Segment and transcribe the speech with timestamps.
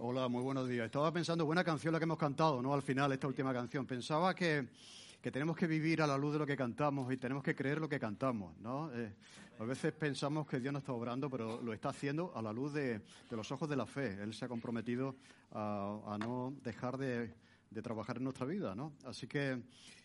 [0.00, 0.86] Hola, muy buenos días.
[0.86, 2.72] Estaba pensando, buena canción la que hemos cantado, ¿no?
[2.72, 3.84] Al final, esta última canción.
[3.84, 4.68] Pensaba que,
[5.20, 7.80] que tenemos que vivir a la luz de lo que cantamos y tenemos que creer
[7.80, 8.92] lo que cantamos, ¿no?
[8.94, 9.12] Eh,
[9.58, 12.74] a veces pensamos que Dios no está obrando, pero lo está haciendo a la luz
[12.74, 14.22] de, de los ojos de la fe.
[14.22, 15.16] Él se ha comprometido
[15.50, 17.34] a, a no dejar de,
[17.68, 18.92] de trabajar en nuestra vida, ¿no?
[19.04, 19.60] Así que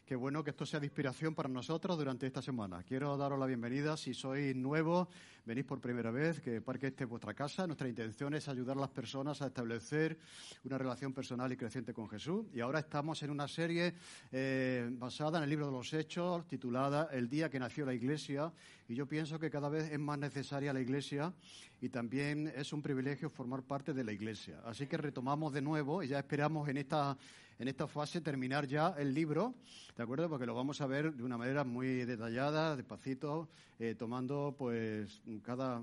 [0.05, 2.83] qué bueno que esto sea de inspiración para nosotros durante esta semana.
[2.83, 3.95] Quiero daros la bienvenida.
[3.95, 5.07] Si sois nuevos,
[5.45, 7.65] venís por primera vez, que Parque este es vuestra casa.
[7.65, 10.17] Nuestra intención es ayudar a las personas a establecer
[10.65, 12.45] una relación personal y creciente con Jesús.
[12.53, 13.93] Y ahora estamos en una serie
[14.31, 18.51] eh, basada en el libro de los Hechos, titulada El día que nació la Iglesia.
[18.89, 21.33] Y yo pienso que cada vez es más necesaria la Iglesia
[21.79, 24.61] y también es un privilegio formar parte de la Iglesia.
[24.65, 27.17] Así que retomamos de nuevo y ya esperamos en esta,
[27.59, 29.53] en esta fase terminar ya el libro,
[29.95, 30.29] ¿de acuerdo?
[30.29, 35.81] Porque lo vamos a ver de una manera muy detallada, despacito, eh, tomando pues cada,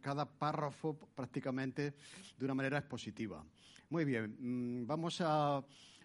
[0.00, 1.94] cada párrafo prácticamente
[2.38, 3.44] de una manera expositiva.
[3.90, 5.62] Muy bien, mm, vamos a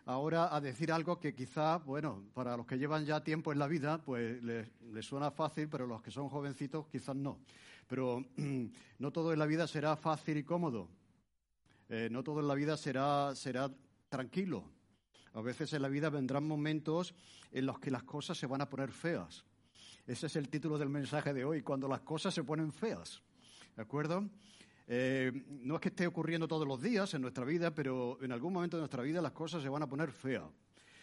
[0.07, 3.67] ahora a decir algo que quizá, bueno, para los que llevan ya tiempo en la
[3.67, 7.39] vida, pues les, suena fácil, pero los que son jovencitos quizás no.
[7.87, 8.25] Pero
[8.99, 10.87] no todo en la vida será fácil y cómodo.
[11.89, 13.69] Eh, no todo en la vida será, será
[14.09, 14.63] tranquilo.
[15.37, 17.13] A veces en la vida vendrán momentos
[17.51, 19.45] en los que las cosas se van a poner feas.
[20.07, 23.21] Ese es el título del mensaje de hoy, cuando las cosas se ponen feas.
[23.75, 24.27] ¿De acuerdo?
[24.87, 28.51] Eh, no es que esté ocurriendo todos los días en nuestra vida, pero en algún
[28.51, 30.45] momento de nuestra vida las cosas se van a poner feas.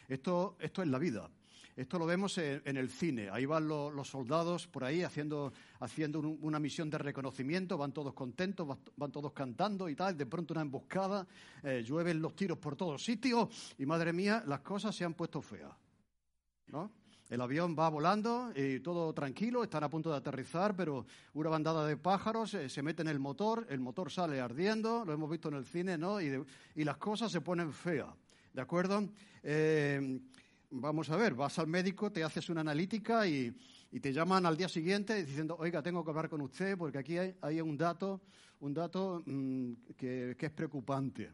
[0.08, 1.30] Esto, esto es la vida.
[1.76, 3.28] Esto lo vemos en, el cine.
[3.30, 7.92] Ahí van lo, los soldados por ahí haciendo, haciendo un, una misión de reconocimiento, van
[7.92, 10.16] todos contentos, van, todos cantando y tal.
[10.16, 11.26] De pronto una emboscada,
[11.64, 15.42] eh, llueven los tiros por todos sitios y madre mía, las cosas se han puesto
[15.42, 15.72] feas.
[16.68, 16.92] ¿No?
[17.28, 21.86] El avión va volando y todo tranquilo, están a punto de aterrizar, pero una bandada
[21.86, 25.48] de pájaros eh, se mete en el motor, el motor sale ardiendo, lo hemos visto
[25.48, 26.20] en el cine, ¿no?
[26.20, 26.44] Y,
[26.76, 28.14] y las cosas se ponen feas,
[28.52, 29.08] ¿de acuerdo?
[29.42, 30.20] Eh,
[30.80, 33.54] vamos a ver, vas al médico, te haces una analítica y,
[34.00, 37.36] te llaman al día siguiente diciendo, oiga, tengo que hablar con usted porque aquí hay,
[37.40, 38.22] hay un dato,
[38.58, 41.30] un dato mmm, que, es preocupante.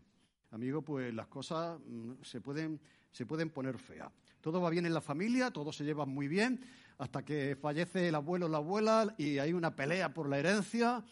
[0.50, 2.78] Amigo, pues las cosas mmm, se, pueden,
[3.12, 4.12] se pueden poner feas.
[4.42, 6.60] Todo va bien en la familia, todos se llevan muy bien,
[6.98, 11.02] hasta que fallece el abuelo o la abuela y hay una pelea por la herencia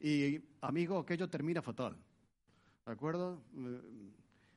[0.00, 1.96] y, amigo, aquello termina fatal.
[2.84, 3.42] ¿De acuerdo?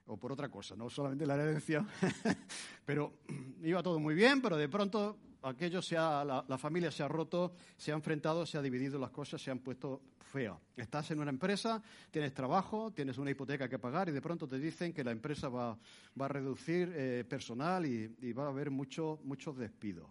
[0.09, 1.86] O por otra cosa, no solamente la herencia,
[2.86, 3.14] pero
[3.62, 7.08] iba todo muy bien, pero de pronto aquello se ha, la, la, familia se ha
[7.08, 10.58] roto, se ha enfrentado, se ha dividido las cosas, se han puesto feas.
[10.75, 14.58] Estás en una empresa, tienes trabajo, tienes una hipoteca que pagar y de pronto te
[14.59, 15.78] dicen que la empresa va,
[16.20, 20.08] va a reducir eh, personal y, y, va a haber muchos mucho despidos.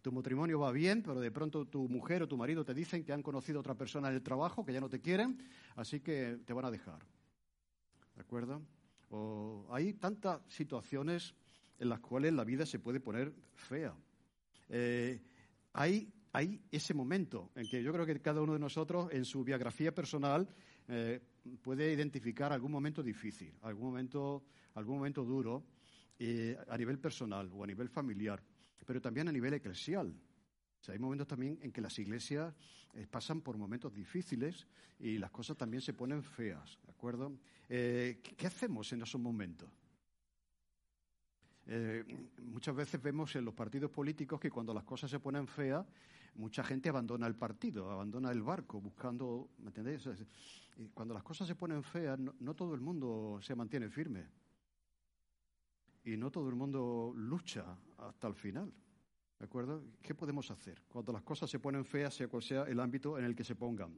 [0.00, 3.12] Tu matrimonio va bien, pero de pronto tu mujer o tu marido te dicen que
[3.12, 5.38] han conocido a otra persona en el trabajo, que ya no te quieren,
[5.76, 7.00] así que te van a dejar.
[8.14, 8.62] ¿De acuerdo?
[9.70, 11.34] Hay tantas situaciones
[11.78, 13.94] en las cuales la vida se puede poner fea.
[14.68, 15.20] Eh,
[15.72, 16.10] hay,
[16.70, 20.48] ese momento en que yo creo que cada uno de nosotros en su biografía personal
[20.88, 21.20] eh,
[21.62, 24.44] puede identificar algún momento difícil, algún momento,
[24.74, 25.64] algún momento duro
[26.18, 28.42] eh, a nivel personal o a nivel familiar,
[28.84, 30.12] pero también a nivel eclesial.
[30.88, 32.54] Hay momentos también en que las iglesias
[33.10, 34.66] pasan por momentos difíciles
[34.98, 37.36] y las cosas también se ponen feas, ¿de acuerdo?
[37.68, 39.68] Eh, ¿Qué hacemos en esos momentos?
[41.66, 42.02] Eh,
[42.44, 45.84] muchas veces vemos en los partidos políticos que cuando las cosas se ponen feas,
[46.36, 50.08] mucha gente abandona el partido, abandona el barco, buscando, ¿me entendéis?
[50.94, 54.24] Cuando las cosas se ponen feas, no, no todo el mundo se mantiene firme.
[56.04, 57.66] Y no todo el mundo lucha
[57.98, 58.72] hasta el final.
[59.38, 59.84] ¿De acuerdo?
[60.00, 63.26] ¿Qué podemos hacer cuando las cosas se ponen feas, sea cual sea el ámbito en
[63.26, 63.94] el que se pongan?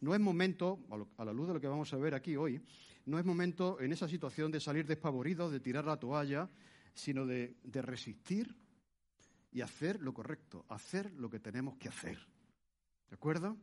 [0.00, 0.80] No es momento,
[1.16, 2.60] a la luz de lo que vamos a ver aquí hoy,
[3.06, 6.48] no es momento en esa situación de salir despavoridos, de tirar la toalla,
[6.94, 8.54] sino de, de resistir
[9.52, 12.18] y hacer lo correcto, hacer lo que tenemos que hacer.
[13.08, 13.56] ¿De acuerdo?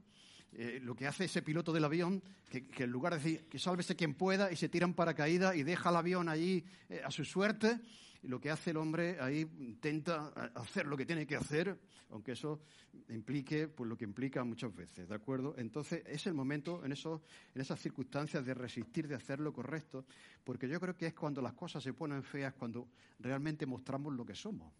[0.54, 3.96] Eh, lo que hace ese piloto del avión, que, en lugar de decir que sálvese
[3.96, 7.80] quien pueda y se tiran paracaídas y deja el avión allí eh, a su suerte,
[8.24, 12.62] lo que hace el hombre ahí intenta hacer lo que tiene que hacer, aunque eso
[13.10, 15.56] implique pues lo que implica muchas veces, ¿de acuerdo?
[15.58, 17.24] Entonces es el momento en, eso,
[17.56, 20.06] en esas circunstancias de resistir, de hacer lo correcto,
[20.44, 22.90] porque yo creo que es cuando las cosas se ponen feas, cuando
[23.20, 24.72] realmente mostramos lo que somos.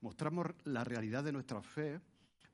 [0.00, 2.00] Mostramos la realidad de nuestra fe,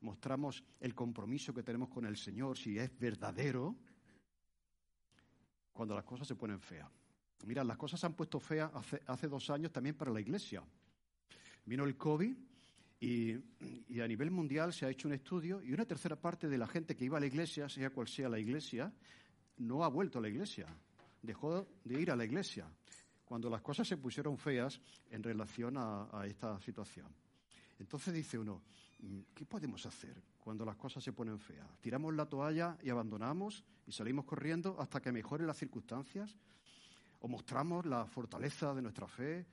[0.00, 3.76] mostramos el compromiso que tenemos con el Señor, si es verdadero,
[5.72, 6.88] cuando las cosas se ponen feas.
[7.46, 8.70] Mira, las cosas se han puesto feas
[9.06, 10.62] hace, dos años también para la Iglesia.
[11.64, 12.36] Vino el COVID
[13.00, 13.34] y,
[14.00, 16.94] a nivel mundial se ha hecho un estudio y una tercera parte de la gente
[16.94, 18.92] que iba a la Iglesia, sea cual sea la Iglesia,
[19.60, 20.66] no ha vuelto a la iglesia,
[21.22, 22.66] dejó de ir a la iglesia
[23.24, 24.80] cuando las cosas se pusieron feas
[25.10, 27.06] en relación a, esta situación.
[27.78, 28.62] Entonces dice uno,
[29.34, 31.68] ¿qué podemos hacer cuando las cosas se ponen feas?
[31.80, 36.36] ¿Tiramos la toalla y abandonamos y salimos corriendo hasta que mejoren las circunstancias?
[37.20, 39.46] ¿O mostramos la fortaleza de nuestra fe,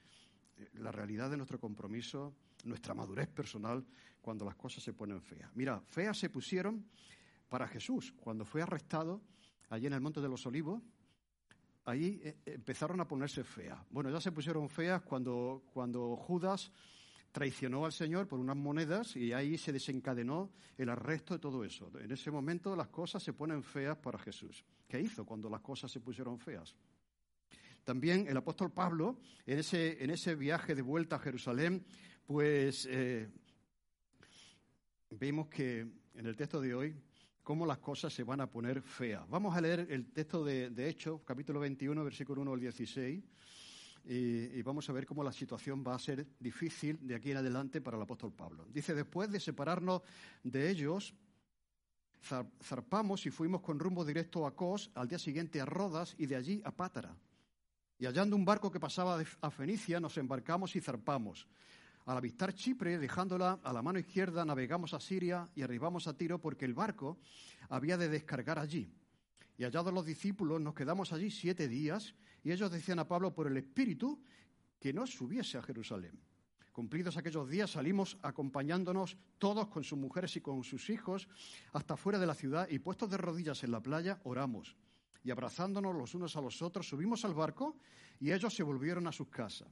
[0.57, 2.33] eh, la realidad de nuestro compromiso,
[2.63, 3.85] nuestra madurez personal
[4.21, 5.49] cuando las cosas se ponen feas?
[5.55, 6.85] Mira, feas se pusieron
[7.49, 9.21] para Jesús cuando fue arrestado
[9.69, 10.81] allí en el Monte de los Olivos.
[11.85, 13.79] Ahí eh, empezaron a ponerse feas.
[13.89, 16.71] Bueno, ya se pusieron feas cuando, cuando Judas
[17.37, 21.91] traicionó al Señor por unas monedas y ahí se desencadenó el arresto de todo eso.
[21.99, 24.65] En ese momento las cosas se ponen feas para Jesús.
[24.87, 26.75] ¿Qué hizo cuando las cosas se pusieron feas?
[27.83, 31.85] También el apóstol Pablo, en ese, en ese viaje de vuelta a Jerusalén,
[32.25, 33.29] pues eh,
[35.11, 35.81] vemos que
[36.15, 36.95] en el texto de hoy,
[37.43, 39.29] cómo las cosas se van a poner feas.
[39.29, 43.23] Vamos a leer el texto de, de Hechos, capítulo 21, versículo 1 al 16,
[44.09, 47.81] y, vamos a ver cómo la situación va a ser difícil de aquí en adelante
[47.81, 48.65] para el apóstol Pablo.
[48.71, 50.01] Dice, después de separarnos
[50.43, 51.13] de ellos,
[52.63, 56.37] zarpamos y fuimos con rumbo directo a Cos, al día siguiente a Rodas y de
[56.37, 57.17] allí a Pátara.
[57.99, 61.45] Y hallando un barco que pasaba a Fenicia, nos embarcamos y zarpamos.
[62.05, 66.39] Al avistar Chipre, dejándola a la mano izquierda, navegamos a Siria y arribamos a Tiro
[66.39, 67.17] porque el barco
[67.67, 68.89] había de descargar allí.
[69.57, 72.15] Y hallados los discípulos, nos quedamos allí siete días
[72.47, 74.23] y ellos decían a Pablo por el Espíritu
[74.79, 76.17] que no subiese a Jerusalén.
[76.71, 81.27] Cumplidos aquellos días, salimos acompañándonos todos con sus mujeres y con sus hijos
[81.73, 84.77] hasta fuera de la ciudad y puestos de rodillas en la playa, oramos
[85.25, 87.75] y abrazándonos los unos a los otros, subimos al barco
[88.17, 89.67] y ellos se volvieron a sus casas.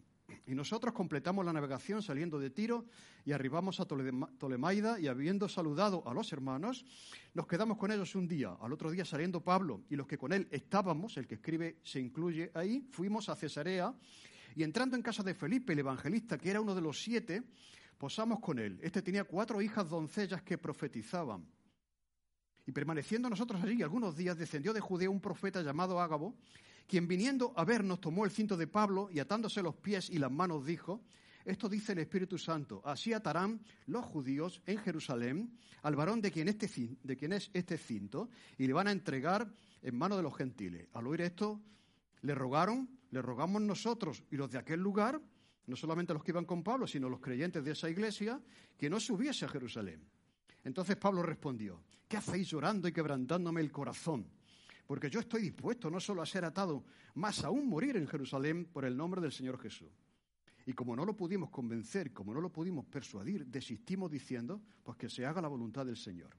[0.47, 2.85] Y nosotros completamos la navegación saliendo de Tiro
[3.25, 6.85] y arribamos a Tolemaida y habiendo saludado a los hermanos,
[7.33, 8.55] nos quedamos con ellos un día.
[8.61, 11.99] Al otro día saliendo Pablo y los que con él estábamos, el que escribe se
[11.99, 13.93] incluye ahí, fuimos a Cesarea
[14.55, 17.43] y entrando en casa de Felipe, el evangelista, que era uno de los siete,
[17.97, 18.79] posamos con él.
[18.81, 21.45] Este tenía cuatro hijas doncellas que profetizaban.
[22.65, 26.35] Y permaneciendo nosotros allí algunos días, descendió de Judea un profeta llamado Ágabo,
[26.87, 30.31] quien viniendo a vernos tomó el cinto de Pablo y atándose los pies y las
[30.31, 31.01] manos dijo,
[31.45, 36.47] esto dice el Espíritu Santo, así atarán los judíos en Jerusalén al varón de quien,
[36.47, 39.51] este, es este cinto y le van a entregar
[39.83, 40.87] en manos de los gentiles.
[40.93, 41.61] Al oír esto,
[42.21, 45.21] le rogaron, le rogamos nosotros y los de aquel lugar,
[45.67, 48.41] no solamente los que iban con Pablo, sino los creyentes de esa iglesia,
[48.75, 50.03] que no subiese a Jerusalén.
[50.63, 54.27] Entonces Pablo respondió, ¿qué hacéis llorando y quebrantándome el corazón?
[54.85, 56.83] Porque yo estoy dispuesto no solo a ser atado,
[57.15, 59.89] más aún morir en Jerusalén por el nombre del Señor Jesús.
[60.67, 65.09] Y como no lo pudimos convencer, como no lo pudimos persuadir, desistimos diciendo, pues que
[65.09, 66.35] se haga la voluntad del Señor.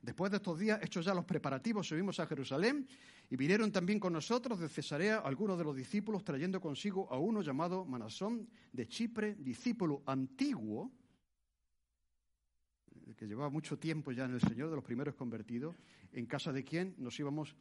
[0.00, 2.88] Después de estos días, hechos ya los preparativos, subimos a Jerusalén
[3.30, 7.40] y vinieron también con nosotros de Cesarea algunos de los discípulos trayendo consigo a uno
[7.40, 10.90] llamado Manasón de Chipre, discípulo antiguo
[13.22, 15.76] que llevaba mucho tiempo ya en el Señor, de los primeros convertidos,
[16.12, 17.54] en casa de quien nos íbamos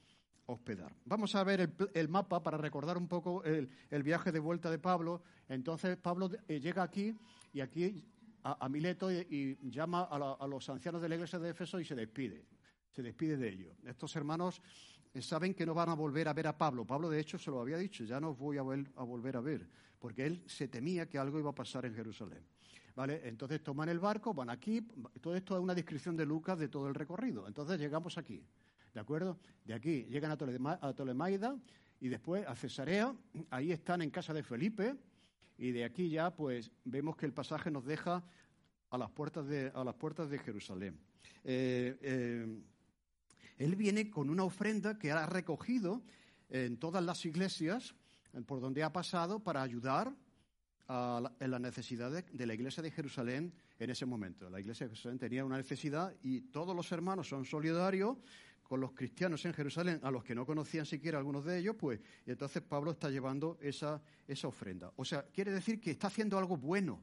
[0.48, 0.92] a hospedar.
[1.06, 3.70] Vamos a ver el, mapa para recordar un poco el,
[4.02, 5.22] viaje de vuelta de Pablo.
[5.48, 7.16] Entonces Pablo eh, llega aquí
[7.54, 8.04] y aquí
[8.42, 12.44] a, Mileto y, llama a, los ancianos de la iglesia de Éfeso y se despide.
[12.90, 13.78] Se despide de ellos.
[13.86, 14.64] Estos hermanos
[15.14, 16.88] eh, saben que no van a volver a ver a Pablo.
[16.88, 19.70] Pablo, de hecho, se lo había dicho, ya no voy a volver a ver,
[20.00, 22.44] porque él se temía que algo iba a pasar en Jerusalén.
[22.96, 23.22] ¿Vale?
[23.24, 24.82] Entonces toman el barco, van aquí,
[25.22, 27.48] todo esto es una descripción de Lucas de todo el recorrido.
[27.48, 28.44] Entonces llegamos aquí,
[28.94, 29.40] ¿de acuerdo?
[29.64, 31.58] De aquí llegan a, Tolemaida
[32.00, 33.16] y después a Cesarea,
[33.50, 34.96] ahí están en casa de Felipe
[35.58, 38.24] y de aquí ya pues vemos que el pasaje nos deja
[38.90, 41.00] a las puertas de, a las puertas de Jerusalén.
[41.44, 42.62] Eh, eh,
[43.58, 46.02] él viene con una ofrenda que ha recogido
[46.50, 47.96] en todas las iglesias
[48.46, 50.14] por donde ha pasado para ayudar
[51.40, 54.50] en las necesidades de la iglesia de Jerusalén en ese momento.
[54.50, 58.18] La iglesia de Jerusalén tenía una necesidad y todos los hermanos son solidarios
[58.64, 62.00] con los cristianos en Jerusalén, a los que no conocían siquiera algunos de ellos, pues,
[62.26, 64.94] y entonces Pablo está llevando esa, esa ofrenda.
[64.96, 67.02] O sea, quiere decir que está haciendo algo bueno,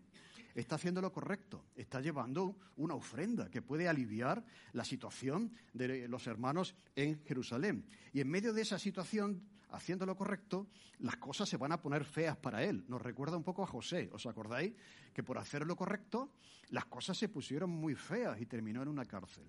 [0.60, 6.26] está haciendo lo correcto, está llevando una ofrenda que puede aliviar la situación de los
[6.26, 7.86] hermanos en Jerusalén.
[8.12, 12.04] Y en medio de esa situación haciendo lo correcto, las cosas se van a poner
[12.04, 12.84] feas para él.
[12.88, 14.74] Nos recuerda un poco a José, ¿os acordáis?
[15.12, 16.32] Que por hacer lo correcto,
[16.70, 19.44] las cosas se pusieron muy feas y terminó en una cárcel.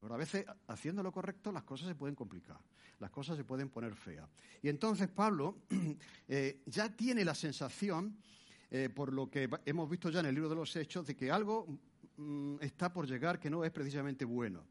[0.00, 2.58] Pero a veces, haciendo lo correcto, las cosas se pueden complicar,
[2.98, 4.28] las cosas se pueden poner feas.
[4.62, 5.58] Y entonces Pablo
[6.28, 8.16] eh, ya tiene la sensación,
[8.70, 11.30] eh, por lo que hemos visto ya en el libro de los Hechos, de que
[11.30, 11.66] algo
[12.16, 14.64] mm, está por llegar que no es precisamente bueno.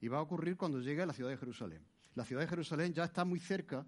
[0.00, 1.82] Y va a ocurrir cuando llegue a la ciudad de Jerusalén.
[2.14, 3.86] La ciudad de Jerusalén ya está muy cerca,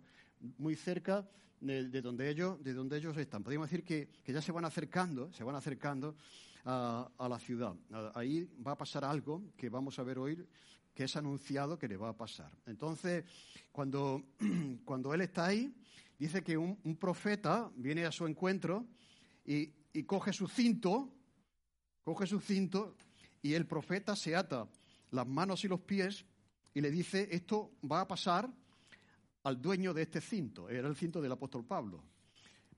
[0.58, 1.28] muy cerca
[1.60, 3.42] de, donde, ellos, de donde ellos están.
[3.42, 6.16] Podríamos decir que, ya se van acercando, se van acercando
[6.64, 7.74] a, la ciudad.
[8.14, 10.46] Ahí va a pasar algo que vamos a ver hoy,
[10.94, 12.50] que es anunciado que le va a pasar.
[12.66, 13.24] Entonces,
[13.72, 14.22] cuando,
[14.84, 15.74] cuando él está ahí,
[16.18, 18.86] dice que un, profeta viene a su encuentro
[19.44, 21.12] y, y coge su cinto,
[22.02, 22.96] coge su cinto
[23.42, 24.68] y el profeta se ata
[25.10, 26.24] las manos y los pies
[26.74, 28.48] y le dice, esto va a pasar
[29.44, 30.68] al dueño de este cinto.
[30.68, 32.02] Era el cinto del apóstol Pablo.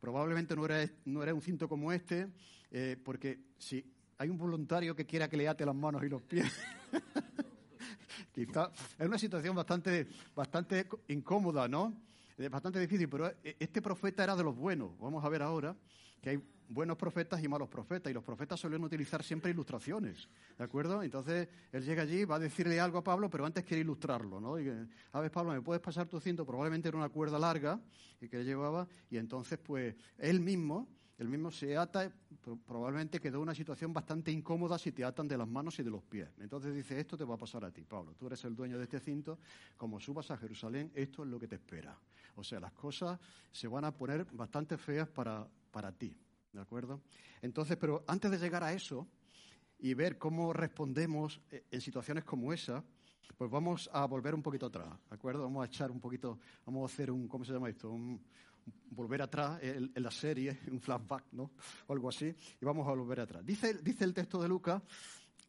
[0.00, 2.28] Probablemente no era, no era un cinto como este,
[2.71, 3.85] eh, porque si
[4.19, 6.52] hay un voluntario que quiera que le ate las manos y los pies,
[8.33, 11.95] quizá es una situación bastante, bastante incómoda, ¿no?
[12.50, 14.99] Bastante difícil, pero eh, este profeta era de los buenos.
[14.99, 15.76] Vamos a ver ahora
[16.22, 20.64] que hay buenos profetas y malos profetas, y los profetas suelen utilizar siempre ilustraciones, ¿de
[20.64, 21.02] acuerdo?
[21.02, 24.58] Entonces, él llega allí, va a decirle algo a Pablo, pero antes quiere ilustrarlo, ¿no?
[24.58, 24.70] Y,
[25.12, 26.46] a ver, Pablo, ¿me puedes pasar tu cinto?
[26.46, 27.78] Probablemente era una cuerda larga
[28.18, 30.88] que él llevaba, y entonces, pues, él mismo,
[31.22, 32.12] él mismo se ata,
[32.66, 36.02] probablemente quedó una situación bastante incómoda si te atan de las manos y de los
[36.02, 36.28] pies.
[36.38, 38.84] Entonces dice, esto te va a pasar a ti, Pablo, tú eres el dueño de
[38.84, 39.38] este cinto,
[39.76, 41.98] como subas a Jerusalén, esto es lo que te espera.
[42.34, 43.18] O sea, las cosas
[43.50, 46.16] se van a poner bastante feas para, para ti.
[46.52, 47.00] ¿De acuerdo?
[47.40, 49.08] Entonces, pero antes de llegar a eso
[49.78, 52.84] y ver cómo respondemos eh, en situaciones como esa,
[53.38, 55.42] pues vamos a volver un poquito atrás, ¿de acuerdo?
[55.44, 57.90] Vamos a echar un poquito, vamos a hacer un, ¿cómo se llama esto?
[57.90, 58.22] Un,
[58.90, 61.52] volver atrás en, la serie, un flashback, ¿no?
[61.87, 63.45] O algo así, y vamos a volver atrás.
[63.45, 64.83] Dice, dice el texto de Lucas,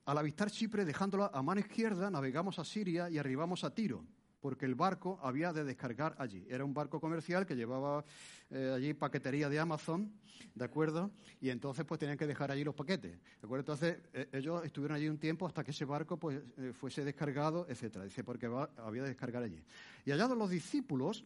[0.05, 4.03] al avistar Chipre, dejándola a mano izquierda, navegamos a Siria y arribamos a Tiro
[4.43, 6.45] porque el barco había de descargar allí.
[6.49, 8.03] Era un barco comercial que llevaba
[8.49, 10.11] eh, allí paquetería de Amazon,
[10.53, 11.11] ¿de acuerdo?
[11.39, 13.61] Y entonces pues tenían que dejar allí los paquetes, ¿de acuerdo?
[13.61, 17.65] Entonces eh, ellos estuvieron allí un tiempo hasta que ese barco pues eh, fuese descargado,
[17.69, 18.03] etcétera.
[18.03, 19.63] Dice, porque había de descargar allí.
[20.03, 21.23] Y hallados los discípulos,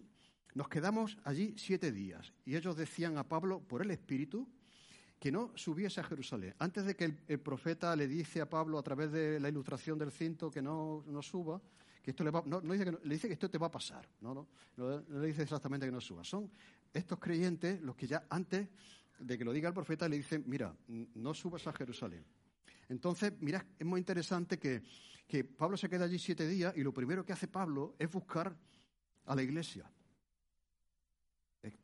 [0.58, 2.34] nos quedamos allí siete días.
[2.44, 4.48] Y ellos decían a Pablo, por el Espíritu,
[5.20, 6.56] que no subiese a Jerusalén.
[6.58, 10.12] Antes de que el, profeta le dice a Pablo a través de la ilustración del
[10.12, 11.62] cinto que no, no suba,
[12.04, 14.48] esto le, no, dice que le dice que esto te va a pasar, no, no,
[14.78, 16.24] no, le dice exactamente que no suba.
[16.24, 16.50] Son
[16.92, 18.68] estos creyentes los que ya antes
[19.20, 22.26] de que lo diga el profeta le dicen, mira, no subas a Jerusalén.
[22.90, 24.82] Entonces, mira, es muy interesante que,
[25.28, 28.58] que Pablo se queda allí siete días y lo primero que hace Pablo es buscar
[29.26, 29.92] a la iglesia.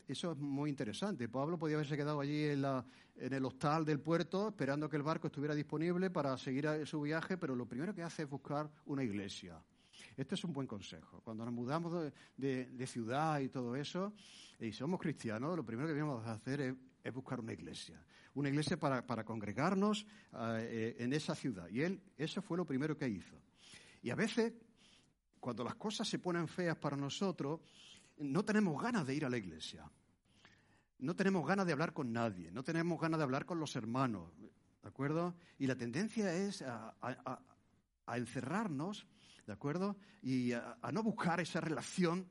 [0.08, 1.28] Eso es muy interesante.
[1.30, 2.64] Pablo podía haberse quedado allí en,
[3.16, 7.56] el hostal del puerto esperando que el barco estuviera disponible para seguir su viaje, pero
[7.56, 9.62] lo primero que hace es buscar una iglesia.
[10.16, 11.22] Este es un buen consejo.
[11.22, 14.14] Cuando nos mudamos de, ciudad y todo eso,
[14.60, 18.04] y somos cristianos, lo primero que debemos hacer es, buscar una iglesia.
[18.36, 21.70] Una iglesia para, congregarnos eh, en esa ciudad.
[21.70, 23.36] Y él, eso fue lo primero que hizo.
[24.02, 24.54] Y a veces,
[25.40, 27.62] cuando las cosas se ponen feas para nosotros,
[28.18, 29.90] no tenemos ganas de ir a la iglesia.
[31.00, 32.52] No tenemos ganas de hablar con nadie.
[32.52, 34.32] No tenemos ganas de hablar con los hermanos.
[34.38, 35.36] ¿De acuerdo?
[35.58, 36.96] Y la tendencia es a
[38.08, 39.08] encerrarnos
[39.46, 39.98] ¿de acuerdo?
[40.22, 42.28] Y a, no buscar esa relación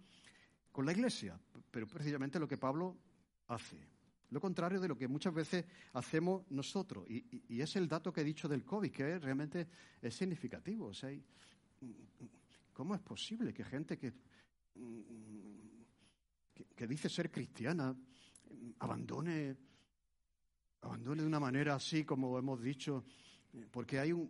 [0.71, 1.39] con la iglesia,
[1.71, 2.97] pero precisamente lo que Pablo
[3.49, 3.77] hace.
[4.31, 7.05] Lo contrario de lo que muchas veces hacemos nosotros.
[7.09, 9.69] Y, es el dato que he dicho del COVID, que realmente
[10.01, 10.87] es significativo.
[10.87, 11.11] O sea,
[12.73, 14.15] ¿cómo es posible que gente que,
[16.75, 17.95] que, dice ser cristiana
[18.81, 19.57] abandone,
[20.81, 23.05] abandone de una manera así como hemos dicho?
[23.71, 24.29] Porque hay un,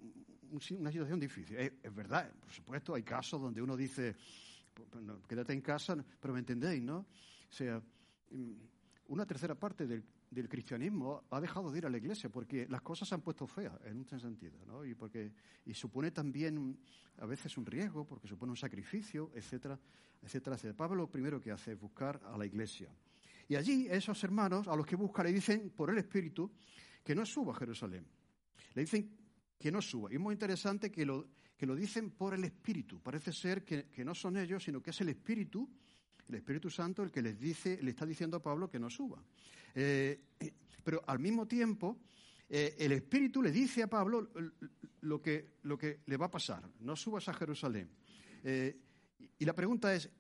[0.79, 1.57] una situación difícil.
[1.57, 4.15] Es, verdad, por supuesto, hay casos donde uno dice,
[4.75, 6.99] pues, pues, quédate en casa, pero me entendéis, ¿no?
[6.99, 7.83] O sea,
[8.31, 8.53] mm,
[9.09, 10.05] una tercera parte del,
[10.49, 13.75] cristianismo ha dejado de ir a la iglesia porque las cosas se han puesto feas,
[13.85, 14.85] en un sentido, ¿no?
[14.85, 15.33] Y, porque,
[15.65, 16.79] y supone también
[17.19, 19.79] a veces un riesgo, porque supone un sacrificio, etcétera,
[20.23, 20.77] etcétera, etcétera.
[20.77, 22.89] Pablo lo primero que hace es buscar a la iglesia.
[23.49, 26.51] Y allí esos hermanos a los que busca le dicen por el Espíritu
[27.05, 28.07] que no suba a Jerusalén.
[28.75, 29.11] Le dicen
[29.59, 30.11] que no suba.
[30.11, 31.29] Y es muy interesante que lo,
[31.63, 33.01] que lo dicen por el Espíritu.
[33.01, 35.71] Parece ser que, no son ellos, sino que es el Espíritu,
[36.29, 39.23] el Espíritu Santo, el que les dice, le está diciendo a Pablo que no suba.
[39.75, 40.21] Eh,
[40.83, 41.99] pero al mismo tiempo,
[42.49, 44.31] eh, el Espíritu le dice a Pablo
[45.01, 46.69] lo que, lo que le va a pasar.
[46.81, 47.91] No subas a Jerusalén.
[48.45, 48.79] Eh,
[49.39, 50.11] y la pregunta es,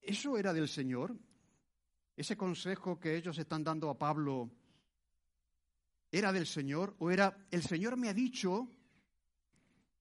[0.00, 1.16] ¿eso era del Señor?
[2.16, 4.50] ¿Ese consejo que ellos están dando a Pablo
[6.10, 8.68] era del Señor o era el Señor me ha dicho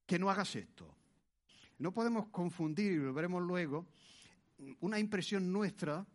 [0.06, 0.94] que no hagas esto.
[1.80, 3.88] No podemos confundir, y lo veremos luego,
[4.80, 6.06] una impresión nuestra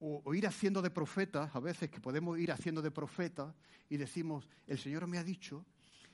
[0.00, 3.54] o, ir haciendo de profetas, a veces que podemos ir haciendo de profetas
[3.88, 5.66] y decimos, el Señor me ha dicho,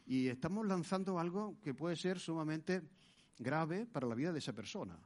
[0.06, 2.82] y estamos lanzando algo que puede ser sumamente
[3.38, 4.98] grave para la vida de esa persona.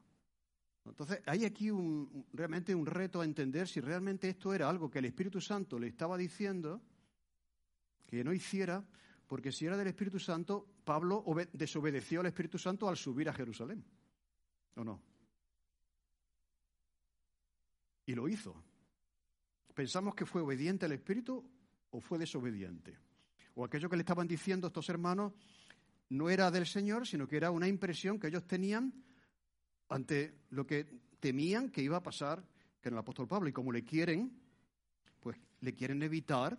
[0.85, 5.01] Entonces, hay aquí un, realmente un reto a entender si realmente esto era algo que
[5.01, 6.81] el Espíritu Santo le estaba diciendo
[8.07, 8.85] que no hiciera,
[9.27, 13.85] porque si era del Espíritu Santo, Pablo desobedeció al Espíritu Santo al subir a Jerusalén.
[14.77, 15.03] ¿O no?
[18.09, 18.55] Y lo hizo.
[19.75, 21.45] ¿Pensamos que fue obediente al Espíritu
[21.91, 22.97] o fue desobediente?
[23.55, 25.35] O aquello que le estaban diciendo estos hermanos
[26.09, 28.95] no era del Señor, sino que era una impresión que ellos tenían
[29.91, 30.85] ante lo que
[31.21, 32.43] temían que iba a pasar
[32.83, 33.51] con el apóstol Pablo.
[33.51, 34.41] Y como le quieren,
[35.21, 36.59] pues le quieren evitar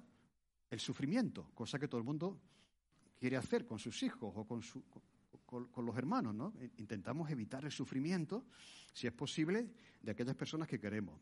[0.70, 2.40] el sufrimiento, cosa que todo el mundo
[3.18, 4.62] quiere hacer con sus hijos o con,
[5.48, 6.54] con, los hermanos, ¿no?
[6.78, 8.46] Intentamos evitar el sufrimiento,
[8.94, 9.68] si es posible,
[10.00, 11.20] de aquellas personas que queremos.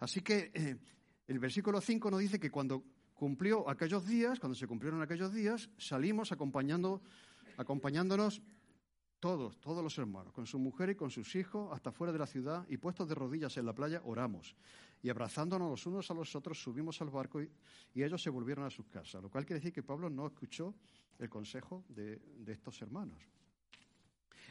[0.00, 0.76] Así que eh,
[1.26, 2.84] el versículo 5 nos dice que cuando
[3.14, 7.00] cumplió aquellos días, cuando se cumplieron aquellos días, salimos acompañando,
[7.56, 8.42] acompañándonos
[9.20, 12.26] todos, todos los hermanos, con su mujer y con sus hijos, hasta fuera de la
[12.26, 14.54] ciudad, y puestos de rodillas en la playa, oramos.
[15.02, 17.50] Y abrazándonos los unos a los otros, subimos al barco y,
[17.94, 19.22] ellos se volvieron a sus casas.
[19.22, 20.74] Lo cual quiere decir que Pablo no escuchó
[21.18, 23.22] el consejo de, de estos hermanos.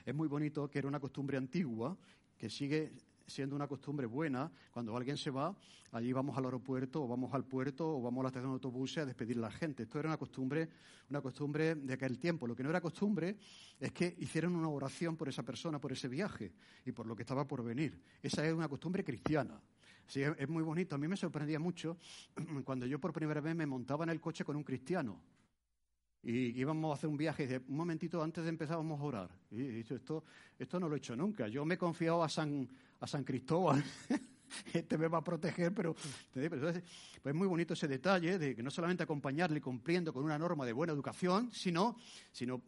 [0.06, 1.96] Es muy bonito que era una costumbre antigua
[2.36, 2.94] que sigue
[3.26, 5.56] siendo una costumbre buena, cuando alguien se va,
[5.92, 8.98] allí vamos al aeropuerto o vamos al puerto o vamos a la estación de autobuses
[9.00, 9.84] a despedir a la gente.
[9.84, 10.70] Esto era una costumbre,
[11.10, 12.48] una costumbre de aquel tiempo.
[12.48, 13.38] Lo que no era costumbre
[13.80, 16.54] es que hicieran una oración por esa persona, por ese viaje
[16.86, 18.00] y por lo que estaba por venir.
[18.22, 19.62] Esa es una costumbre cristiana.
[20.06, 20.96] Sí, es muy bonito.
[20.96, 21.98] A mí me sorprendía mucho
[22.66, 25.22] cuando yo por primera vez me montaba en el coche con un cristiano
[26.24, 29.30] y íbamos a hacer un viaje y un momentito antes de empezar a orar.
[29.52, 30.24] Y esto,
[30.58, 31.50] esto no lo he hecho nunca.
[31.50, 32.70] Yo me he confiado a San,
[33.04, 33.84] a San Cristóbal.
[34.74, 35.94] este me va a proteger, pero,
[36.32, 36.84] pues
[37.26, 40.72] es muy bonito ese detalle de que no solamente acompañarle cumpliendo con una norma de
[40.72, 41.98] buena educación, sino,
[42.32, 42.62] sino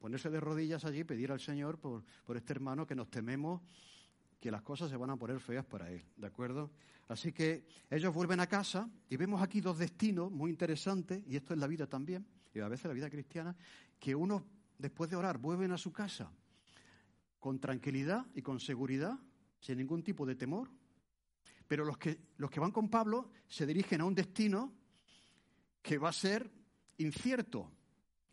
[0.00, 3.62] ponerse de rodillas allí y pedir al Señor por, por este hermano que nos tememos
[4.40, 6.72] que las cosas se van a poner feas para él, ¿de acuerdo?
[7.06, 11.54] Así que ellos vuelven a casa y vemos aquí dos destinos muy interesantes, y esto
[11.54, 13.54] es la vida también y a veces la vida cristiana,
[14.00, 14.44] que uno,
[14.78, 16.32] después de orar, vuelven a su casa
[17.38, 19.18] con tranquilidad y con seguridad,
[19.60, 20.70] sin ningún tipo de temor.
[21.68, 24.72] Pero los que, los que van con Pablo se dirigen a un destino
[25.80, 26.50] que va a ser
[26.98, 27.70] incierto.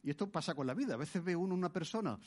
[0.02, 0.96] Y esto pasa con la vida.
[0.96, 2.18] A veces ve uno una persona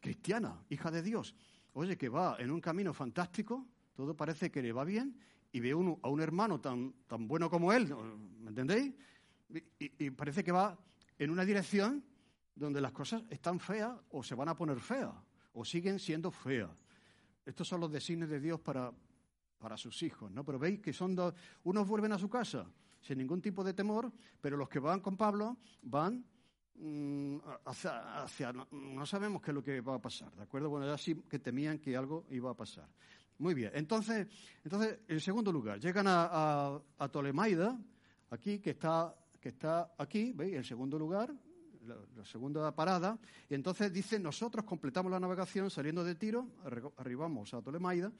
[0.00, 1.34] cristiana, hija de Dios,
[1.72, 5.18] oye, que va en un camino fantástico, todo parece que le va bien,
[5.50, 7.92] y ve uno a un hermano tan, tan bueno como él,
[8.40, 8.94] ¿me entendéis?
[9.78, 10.78] y parece que va
[11.18, 12.04] en una dirección
[12.54, 15.14] donde las cosas están feas o se van a poner feas
[15.52, 16.70] o siguen siendo feas.
[17.48, 18.92] Estos son los designios de Dios para,
[19.58, 20.44] para sus hijos, ¿no?
[20.44, 21.32] Pero veis que son dos,
[21.64, 25.16] unos vuelven a su casa sin ningún tipo de temor, pero los que van con
[25.16, 26.22] Pablo van
[26.74, 30.68] mm, hacia, no, sabemos qué es lo que va a pasar, ¿de acuerdo?
[30.68, 32.86] Bueno, ya sí que temían que algo iba a pasar.
[33.38, 34.26] Muy bien, entonces,
[34.62, 37.80] entonces en segundo lugar, llegan a, a Tolemaida,
[38.30, 40.54] aquí que está que está aquí, ¿veis?
[40.54, 41.32] En segundo lugar,
[41.88, 46.48] la, segunda parada, y entonces dice, nosotros completamos la navegación saliendo de Tiro,
[46.96, 48.12] arribamos a Tolemaida,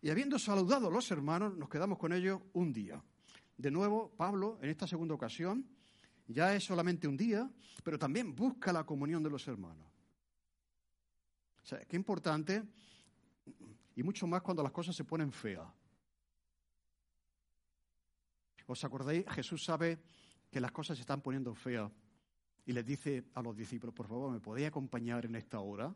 [0.00, 3.02] y habiendo saludado a los hermanos, nos quedamos con ellos un día.
[3.56, 5.66] De nuevo, Pablo, en esta segunda ocasión,
[6.28, 7.50] ya es solamente un día,
[7.82, 9.86] pero también busca la comunión de los hermanos.
[11.62, 12.62] O sea, qué importante,
[13.96, 15.66] y mucho más cuando las cosas se ponen feas.
[18.66, 19.24] ¿Os acordáis?
[19.30, 19.98] Jesús sabe
[20.50, 21.90] que las cosas se están poniendo feas
[22.68, 25.94] y les dice a los discípulos, por favor, ¿me podéis acompañar en esta hora?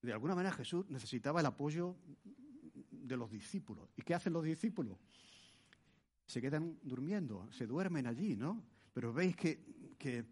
[0.00, 1.94] De alguna manera Jesús necesitaba el apoyo
[2.90, 3.90] de los discípulos.
[3.98, 4.96] ¿Y qué hacen los discípulos?
[6.24, 8.64] Se quedan durmiendo, se duermen allí, ¿no?
[8.94, 10.24] Pero veis que,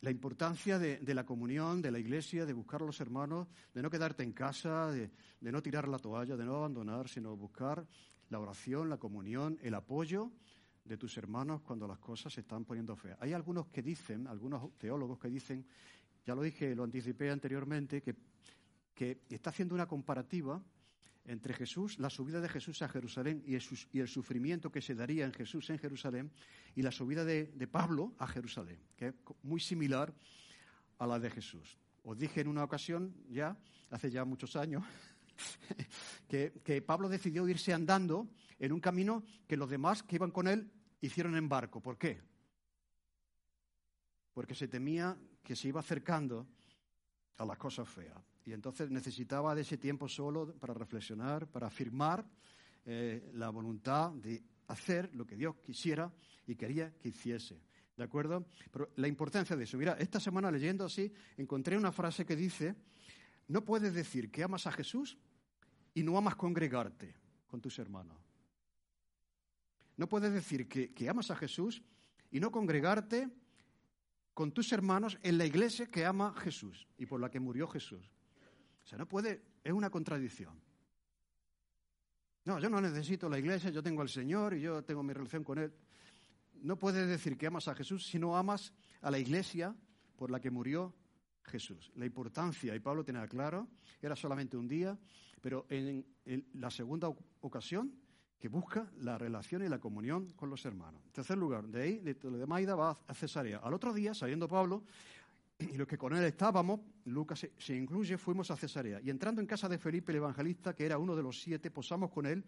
[0.00, 3.90] la importancia de, la comunión, de la iglesia, de buscar a los hermanos, de no
[3.90, 7.86] quedarte en casa, de, de no tirar la toalla, de no abandonar, sino buscar
[8.30, 10.32] la oración, la comunión, el apoyo
[10.88, 13.18] de tus hermanos cuando las cosas se están poniendo feas.
[13.20, 15.64] Hay algunos que dicen, algunos teólogos que dicen,
[16.24, 18.16] ya lo dije, lo anticipé anteriormente, que,
[18.94, 20.60] que está haciendo una comparativa
[21.28, 25.32] entre Jesús, la subida de Jesús a Jerusalén y el, sufrimiento que se daría en
[25.32, 26.32] Jesús en Jerusalén,
[26.74, 30.14] y la subida de, Pablo a Jerusalén, que es muy similar
[30.98, 31.76] a la de Jesús.
[32.02, 33.56] Os dije en una ocasión, ya,
[33.90, 34.82] hace ya muchos años,
[36.28, 38.26] que, que Pablo decidió irse andando
[38.58, 40.70] en un camino que los demás que iban con él
[41.00, 41.80] hicieron en barco.
[41.80, 42.20] ¿Por qué?
[44.32, 46.46] Porque se temía que se iba acercando
[47.38, 48.18] a las cosas feas.
[48.44, 52.24] Y entonces necesitaba de ese tiempo solo para reflexionar, para afirmar
[52.84, 56.12] eh, la voluntad de hacer lo que Dios quisiera
[56.46, 57.60] y quería que hiciese.
[57.96, 58.46] ¿De acuerdo?
[58.70, 59.76] Pero la importancia de eso.
[59.76, 62.76] Mira, esta semana leyendo así, encontré una frase que dice,
[63.48, 65.18] no puedes decir que amas a Jesús
[65.94, 67.14] y no amas congregarte
[67.46, 68.16] con tus hermanos.
[69.98, 71.82] No puedes decir que, que amas a Jesús
[72.30, 73.28] y no congregarte
[74.32, 77.68] con tus hermanos en la iglesia que ama a Jesús y por la que murió
[77.68, 78.10] Jesús.
[78.84, 80.58] O sea, no puede, es una contradicción.
[82.44, 85.44] No, yo no necesito la iglesia, yo tengo al Señor y yo tengo mi relación
[85.44, 85.70] con Él.
[86.62, 89.76] No puedes decir que amas a Jesús si no amas a la iglesia
[90.16, 90.94] por la que murió
[91.42, 91.92] Jesús.
[91.96, 93.68] La importancia, y Pablo tenía claro,
[94.00, 94.98] era solamente un día,
[95.40, 96.06] pero en,
[96.54, 97.08] la segunda
[97.40, 97.92] ocasión
[98.38, 101.02] que busca la relación y la comunión con los hermanos.
[101.06, 103.58] En tercer lugar, de ahí, de, Maida va a Cesarea.
[103.58, 104.84] Al otro día, saliendo Pablo,
[105.58, 109.00] y los que con él estábamos, Lucas se, se, incluye, fuimos a Cesarea.
[109.00, 112.10] Y entrando en casa de Felipe el evangelista, que era uno de los siete, posamos
[112.10, 112.44] con él.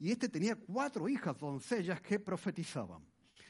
[0.00, 3.02] Y este tenía cuatro hijas doncellas que profetizaban.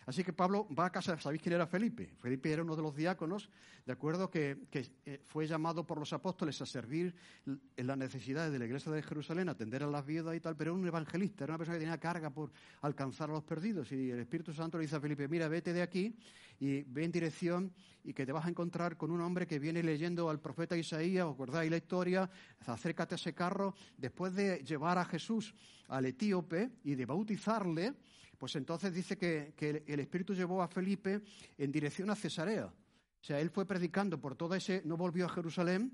[0.06, 2.10] Así que Pablo va a casa, ¿sabéis quién era Felipe?
[2.18, 3.50] Felipe era uno de los diáconos,
[3.86, 4.58] de acuerdo, que,
[5.04, 7.14] eh, fue llamado por los apóstoles a servir
[7.46, 10.72] en las necesidades de la iglesia de Jerusalén, atender a las viudas y tal, pero
[10.72, 13.90] era un evangelista, era una persona que tenía carga por alcanzar a los perdidos.
[13.92, 16.14] Y el Espíritu Santo le dice a Felipe, mira, vete de aquí
[16.60, 17.72] y ve en dirección
[18.04, 21.26] y que te vas a encontrar con un hombre que viene leyendo al profeta Isaías,
[21.26, 22.30] ¿os acordáis la historia?
[22.66, 25.54] Acércate a ese carro, después de llevar a Jesús
[25.88, 27.94] al etíope y de bautizarle,
[28.40, 29.52] pues entonces dice que,
[29.86, 31.20] el Espíritu llevó a Felipe
[31.58, 32.64] en dirección a Cesarea.
[32.64, 35.92] O sea, él fue predicando por toda ese, no volvió a Jerusalén,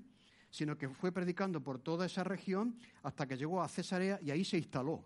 [0.49, 4.45] sino que fue predicando por toda esa región hasta que llegó a Cesarea y ahí
[4.45, 5.03] se instaló.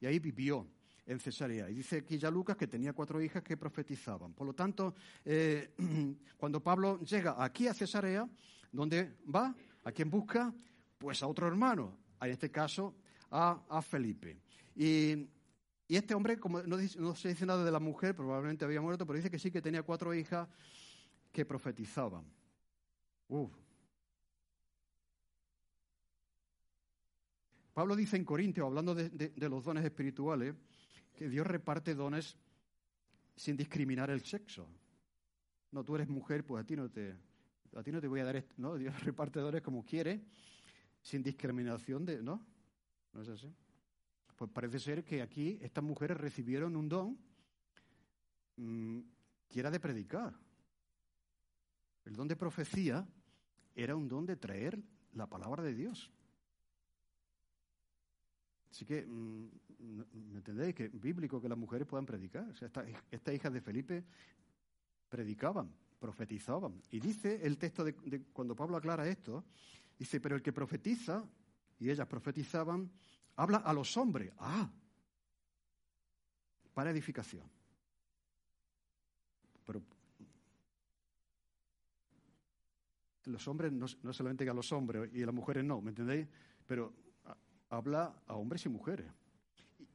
[0.00, 0.66] Y ahí vivió
[1.06, 1.70] en Cesarea.
[1.70, 4.32] Y dice aquí ya Lucas que tenía cuatro hijas que profetizaban.
[4.32, 5.70] Por lo tanto, eh,
[6.36, 8.28] cuando Pablo llega aquí a Cesarea,
[8.72, 9.54] ¿dónde va?
[9.84, 10.52] ¿A quién busca?
[10.98, 12.96] Pues a otro hermano, en este caso
[13.30, 14.40] a, a Felipe.
[14.74, 15.28] Y
[15.88, 19.18] y este hombre, como no, se dice nada de la mujer, probablemente había muerto, pero
[19.18, 20.48] dice que sí que tenía cuatro hijas
[21.30, 22.24] que profetizaban.
[27.72, 30.54] Pablo dice en Corintios, hablando de, los dones espirituales,
[31.14, 32.36] que Dios reparte dones
[33.36, 34.68] sin discriminar el sexo.
[35.70, 37.14] No, tú eres mujer, pues a ti no te,
[37.76, 38.54] a ti no te voy a dar esto.
[38.56, 40.24] No, Dios reparte dones como quiere,
[41.00, 42.44] sin discriminación de, ¿no?
[43.12, 43.54] ¿No es así?
[44.36, 47.18] Pues parece ser que aquí estas mujeres recibieron un don
[48.56, 49.00] mm,
[49.48, 50.34] que era de predicar.
[52.04, 53.06] El don de profecía
[53.74, 54.78] era un don de traer
[55.14, 56.10] la palabra de Dios.
[58.70, 59.48] Así que, mm,
[60.30, 60.74] ¿me entendéis?
[60.74, 62.46] Que es bíblico que las mujeres puedan predicar.
[63.10, 64.04] Estas hijas de Felipe
[65.08, 66.82] predicaban, profetizaban.
[66.90, 67.94] Y dice el texto de,
[68.34, 69.44] cuando Pablo aclara esto,
[69.98, 71.24] dice, pero el que profetiza,
[71.78, 72.90] y ellas profetizaban,
[73.36, 74.32] Habla a los hombres.
[74.38, 74.70] Ah,
[76.74, 77.42] para edificación.
[79.64, 79.82] Pero
[83.24, 86.28] los hombres, no, solamente a los hombres y a las mujeres no, ¿me entendéis?
[86.66, 86.92] Pero
[87.70, 89.06] habla a hombres y mujeres.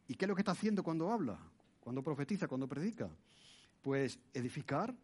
[0.08, 1.40] ¿Y qué es lo que está haciendo cuando habla?
[1.80, 3.10] Cuando profetiza, cuando predica.
[3.82, 4.96] Pues edificar,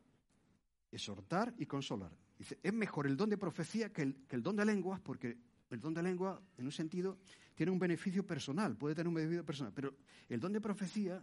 [0.91, 2.11] exhortar y consolar.
[2.37, 5.37] Dice, es mejor el don de profecía que el, que el don de lenguas porque
[5.69, 7.17] el don de lengua, en un sentido,
[7.57, 9.95] tiene un beneficio personal, puede tener un beneficio personal, pero
[10.29, 11.19] el don de profecía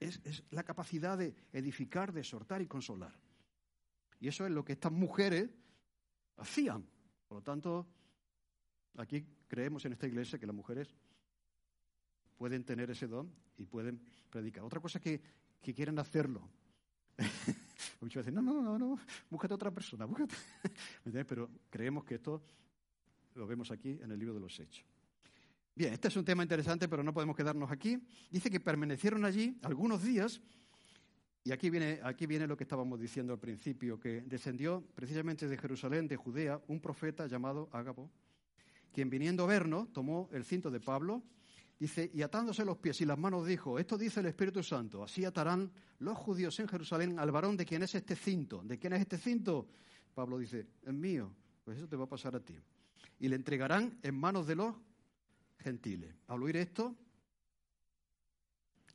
[0.00, 3.14] es, la capacidad de edificar, de exhortar y consolar.
[4.18, 5.48] Y eso es lo que estas mujeres
[6.36, 6.84] hacían.
[7.28, 7.86] Por lo tanto,
[8.96, 10.96] aquí creemos en esta iglesia que las mujeres
[12.36, 14.64] pueden tener ese don y pueden predicar.
[14.64, 15.22] Otra cosa es que,
[15.62, 16.50] que quieren hacerlo.
[18.00, 18.98] Muchos dicen, no, no, no, no,
[19.30, 20.34] búscate otra persona, búscate.
[21.28, 22.42] Pero creemos que esto
[23.36, 24.97] lo vemos aquí en el libro de los Hechos.
[25.78, 28.02] Bien, este es un tema interesante, pero no podemos quedarnos aquí.
[28.32, 30.40] Dice que permanecieron allí algunos días,
[31.44, 35.56] y aquí viene, aquí viene lo que estábamos diciendo al principio, que descendió precisamente de
[35.56, 38.10] Jerusalén, de Judea, un profeta llamado Ágabo,
[38.92, 41.22] quien viniendo a vernos tomó el cinto de Pablo,
[41.78, 45.24] dice, y atándose los pies y las manos dijo, esto dice el Espíritu Santo, así
[45.24, 48.64] atarán los judíos en Jerusalén al varón de quien es este cinto.
[48.64, 49.68] ¿De quién es este cinto?
[50.12, 52.56] Pablo dice, es mío, pues eso te va a pasar a ti
[53.20, 54.74] y le entregarán en manos de los
[55.58, 56.14] gentiles.
[56.28, 56.96] Al oír esto,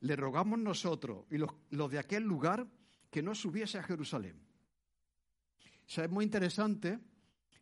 [0.00, 2.66] le rogamos nosotros y los, de aquel lugar
[3.10, 4.40] que no subiese a Jerusalén.
[5.86, 6.98] O sea, es muy interesante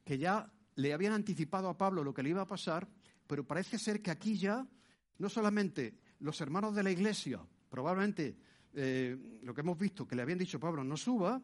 [0.04, 2.88] que ya le habían anticipado a Pablo lo que le iba a pasar,
[3.26, 4.66] pero parece ser que aquí ya
[5.18, 8.36] no solamente los hermanos de la iglesia, probablemente
[8.74, 11.40] eh, lo que hemos visto, que le habían dicho Pablo no suba,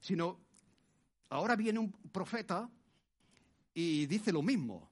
[0.00, 0.40] sino
[1.30, 2.68] ahora viene un profeta
[3.72, 4.90] y dice lo mismo.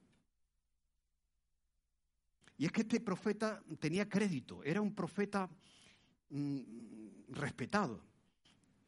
[2.56, 5.48] Y es que este profeta tenía crédito, era un profeta
[6.30, 6.60] mm,
[7.30, 8.00] respetado.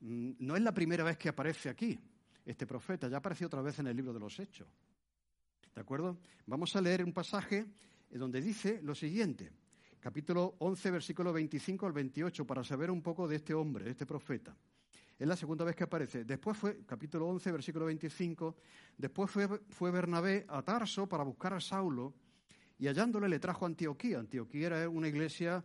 [0.01, 1.99] Mm, no es la primera vez que aparece aquí
[2.45, 4.69] este profeta, ya apareció otra vez en el libro de los Hechos.
[5.75, 6.19] ¿De acuerdo?
[6.47, 7.67] Vamos a leer un pasaje
[8.11, 9.51] donde dice lo siguiente,
[10.01, 14.07] capítulo 11, versículo 25 al 28, para saber un poco de este hombre, de este
[14.07, 14.57] profeta.
[15.19, 16.25] Es la segunda vez que aparece.
[16.25, 18.57] Después fue, capítulo 11, versículo 25,
[18.97, 22.15] después fue, fue Bernabé a Tarso para buscar a Saulo
[22.79, 24.19] y hallándole le trajo a Antioquía.
[24.19, 25.65] Antioquía era una iglesia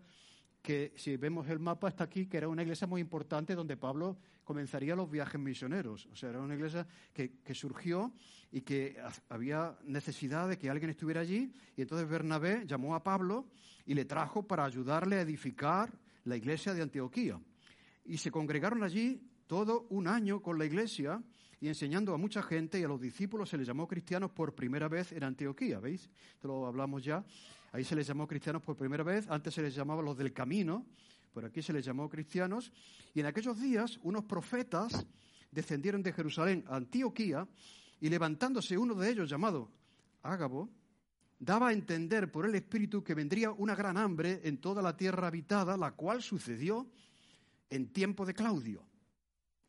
[0.61, 4.17] que, si vemos el mapa, está aquí, que era una iglesia muy importante donde Pablo
[4.43, 6.07] comenzaría los viajes misioneros.
[6.11, 8.13] O sea, era una iglesia que, que, surgió
[8.51, 8.97] y que
[9.29, 11.51] había necesidad de que alguien estuviera allí.
[11.75, 13.47] Y entonces Bernabé llamó a Pablo
[13.85, 15.91] y le trajo para ayudarle a edificar
[16.25, 17.39] la iglesia de Antioquía.
[18.05, 21.21] Y se congregaron allí todo un año con la iglesia
[21.61, 24.87] y enseñando a mucha gente y a los discípulos se les llamó cristianos por primera
[24.87, 26.09] vez en Antioquía, ¿veis?
[26.33, 27.23] Esto lo hablamos ya.
[27.71, 30.83] Ahí se les llamó cristianos por primera vez, antes se les llamaba los del camino,
[31.31, 32.71] por aquí se les llamó cristianos.
[33.13, 35.05] Y en aquellos días unos profetas
[35.51, 37.47] descendieron de Jerusalén a Antioquía
[37.99, 39.69] y levantándose uno de ellos llamado
[40.23, 40.67] Ágabo,
[41.37, 45.27] daba a entender por el Espíritu que vendría una gran hambre en toda la tierra
[45.27, 46.87] habitada, la cual sucedió
[47.69, 48.90] en tiempo de Claudio.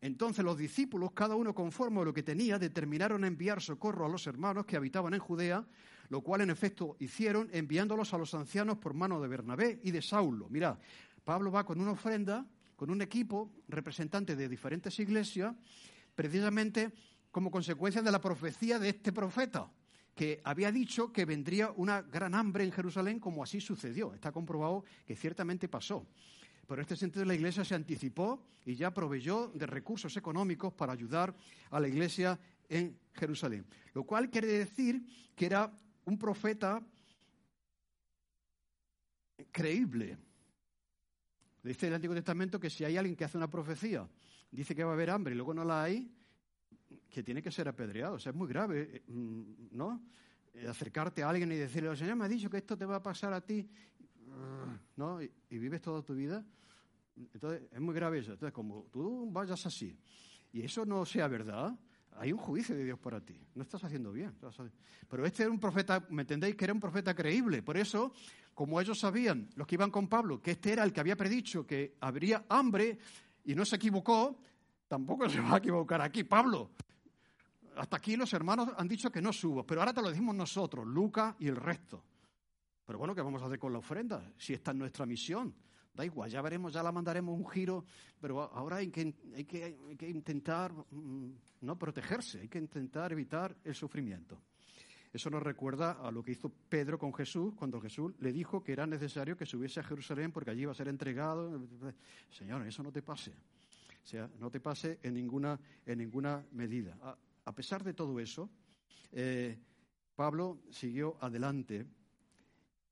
[0.03, 4.27] Entonces los discípulos, cada uno conforme a lo que tenía, determinaron enviar socorro a los
[4.27, 5.65] hermanos que habitaban en Judea,
[6.09, 10.03] lo cual en efecto hicieron enviándolos a los ancianos por mano de Bernabé y de
[10.03, 10.49] Saulo.
[10.49, 10.77] Mirad,
[11.25, 15.55] Pablo va con una ofrenda, con un equipo representante de diferentes iglesias,
[16.17, 16.93] precisamente
[17.31, 19.71] como consecuencia de la profecía de este profeta,
[20.17, 24.13] que había dicho que vendría una gran hambre en Jerusalén, como así sucedió.
[24.15, 26.09] Está comprobado que ciertamente pasó.
[26.67, 31.35] Por este sentido, la Iglesia se anticipó y ya proveyó de recursos económicos para ayudar
[31.71, 33.67] a la Iglesia en Jerusalén.
[33.95, 35.03] Lo cual quiere decir
[35.35, 35.73] que era
[36.05, 36.83] un profeta
[39.51, 40.17] creíble.
[41.63, 44.09] Dice el Antiguo Testamento que si hay alguien que hace una profecía,
[44.51, 46.11] dice que va a haber hambre y luego no la hay,
[47.09, 48.15] que tiene que ser apedreado.
[48.15, 50.03] O sea, es muy grave, eh, mm, ¿no?
[50.55, 52.97] Eh, acercarte a alguien y decirle, el Señor me ha dicho que esto te va
[52.97, 53.69] a pasar a ti
[54.97, 55.23] ¿no?
[55.23, 56.45] Y, vives toda tu vida.
[57.17, 58.33] Entonces, es muy grave eso.
[58.33, 59.99] Entonces, como tú vayas así
[60.53, 61.79] y eso no sea verdad,
[62.17, 63.39] hay un juicio de Dios para ti.
[63.55, 64.35] No estás haciendo bien.
[65.09, 66.57] Pero este era un profeta, ¿me entendéis?
[66.57, 67.63] Que era un profeta creíble.
[67.63, 68.13] Por eso,
[68.55, 71.67] como ellos sabían, los que iban con Pablo, que este era el que había predicho
[71.67, 72.99] que habría hambre
[73.45, 74.39] y no se equivocó,
[74.89, 76.25] tampoco se va a equivocar aquí.
[76.25, 76.71] Pablo,
[77.77, 80.87] hasta aquí los hermanos han dicho que no subo, pero ahora te lo decimos nosotros,
[80.87, 82.05] Lucas y el resto.
[82.85, 84.33] Pero bueno, ¿qué vamos a hacer con la ofrenda?
[84.37, 85.55] Si esta es nuestra misión.
[85.95, 87.85] Da igual, ya veremos, ya la mandaremos un giro,
[88.19, 93.75] pero ahora hay que, hay que, intentar mm, no protegerse, hay que intentar evitar el
[93.75, 94.41] sufrimiento.
[95.13, 98.73] Eso nos recuerda a lo que hizo Pedro con Jesús cuando Jesús le dijo que
[98.73, 101.61] era necesario que subiese a Jerusalén porque allí iba a ser entregado.
[102.31, 103.33] Señor, eso no te pase.
[104.03, 106.97] O sea, no te pase en ninguna, en ninguna medida.
[107.45, 108.49] A, pesar de todo eso,
[109.13, 109.59] eh,
[110.17, 111.87] Pablo siguió adelante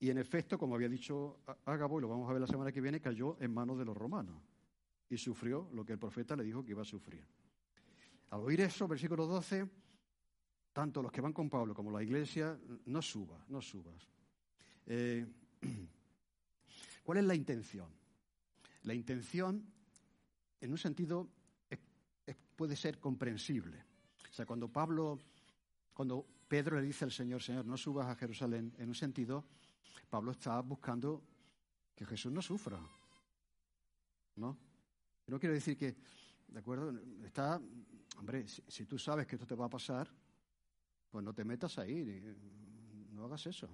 [0.00, 2.80] y en efecto, como había dicho Ágabo, y lo vamos a ver la semana que
[2.80, 4.42] viene, cayó en manos de los romanos
[5.08, 7.24] y sufrió lo que el profeta le dijo que iba a sufrir.
[8.30, 9.68] Al oír eso, versículo 12,
[10.72, 14.08] tanto los que van con Pablo como la iglesia, no subas, no subas.
[14.86, 15.26] Eh,
[17.04, 17.88] ¿Cuál es la intención?
[18.84, 19.64] La intención,
[20.60, 21.28] en un sentido,
[22.60, 23.82] puede ser comprensible.
[24.30, 25.18] O sea, cuando Pablo,
[25.94, 29.46] cuando Pedro le dice al Señor, Señor, no subas a Jerusalén, en un sentido,
[30.08, 31.22] Pablo está buscando
[31.94, 32.80] que Jesús no sufra.
[34.36, 34.56] ¿No?
[35.26, 35.96] No quiero decir que,
[36.48, 36.92] ¿de acuerdo?
[37.24, 37.60] Está,
[38.18, 40.10] hombre, si, tú sabes que esto te va a pasar,
[41.10, 42.04] pues no te metas ahí,
[43.12, 43.68] no hagas eso.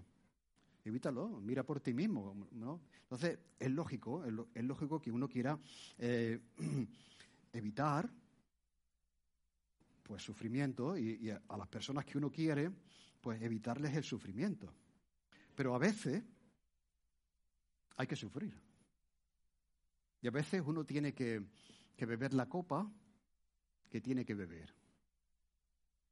[0.84, 2.82] Evítalo, mira por ti mismo, ¿no?
[3.02, 5.58] Entonces, es lógico, es, lógico que uno quiera
[5.98, 6.40] eh,
[7.52, 8.08] evitar
[10.02, 12.70] pues sufrimiento y a las personas que uno quiere,
[13.20, 14.72] pues evitarles el sufrimiento.
[15.56, 16.22] Pero a veces
[17.96, 18.54] hay que sufrir.
[20.20, 21.42] Y a veces uno tiene que,
[21.98, 22.88] beber la copa
[23.88, 24.72] que tiene que beber.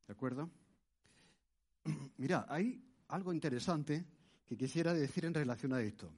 [0.07, 0.51] ¿De acuerdo?
[2.17, 4.05] Mira, hay algo interesante
[4.47, 6.11] que quisiera decir en relación a esto.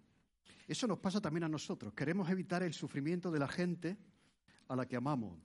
[0.68, 1.94] Eso nos pasa también a nosotros.
[1.94, 3.96] Queremos evitar el sufrimiento de la gente
[4.68, 5.38] a la que amamos.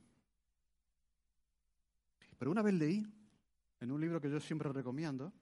[2.38, 3.06] Pero una vez leí,
[3.80, 5.34] en un libro que yo siempre recomiendo,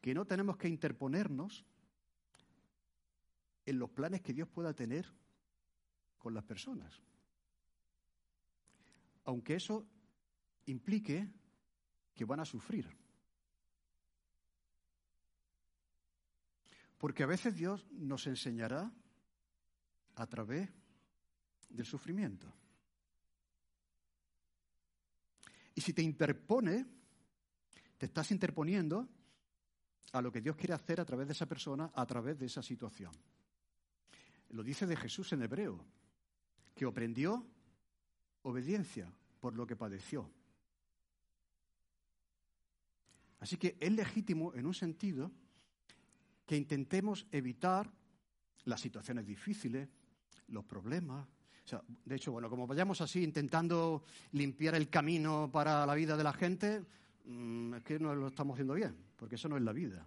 [0.00, 1.64] que no tenemos que interponernos
[3.66, 5.06] en los planes que Dios pueda tener
[6.18, 7.00] con las personas.
[9.24, 9.86] Aunque eso
[10.66, 11.28] implique
[12.14, 12.88] que van a sufrir.
[16.98, 18.92] Porque a veces Dios nos enseñará
[20.16, 20.68] a través
[21.68, 22.52] del sufrimiento.
[25.74, 26.86] Y si te interpone,
[27.96, 29.08] te estás interponiendo
[30.12, 32.62] a lo que Dios quiere hacer a través de esa persona, a través de esa
[32.62, 33.12] situación.
[34.50, 35.84] Lo dice de Jesús en hebreo,
[36.74, 37.46] que aprendió
[38.42, 40.30] obediencia por lo que padeció.
[43.40, 45.30] Así que es legítimo, en un sentido,
[46.46, 47.90] que intentemos evitar
[48.64, 49.88] las situaciones difíciles,
[50.48, 51.26] los problemas.
[52.04, 56.32] de hecho, bueno, como vayamos así intentando limpiar el camino para la vida de la
[56.32, 56.84] gente,
[57.24, 60.06] es que no lo estamos haciendo bien, porque eso no es la vida.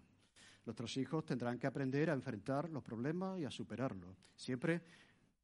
[0.65, 4.81] Nuestros hijos tendrán que aprender a enfrentar los problemas y a superarlos, siempre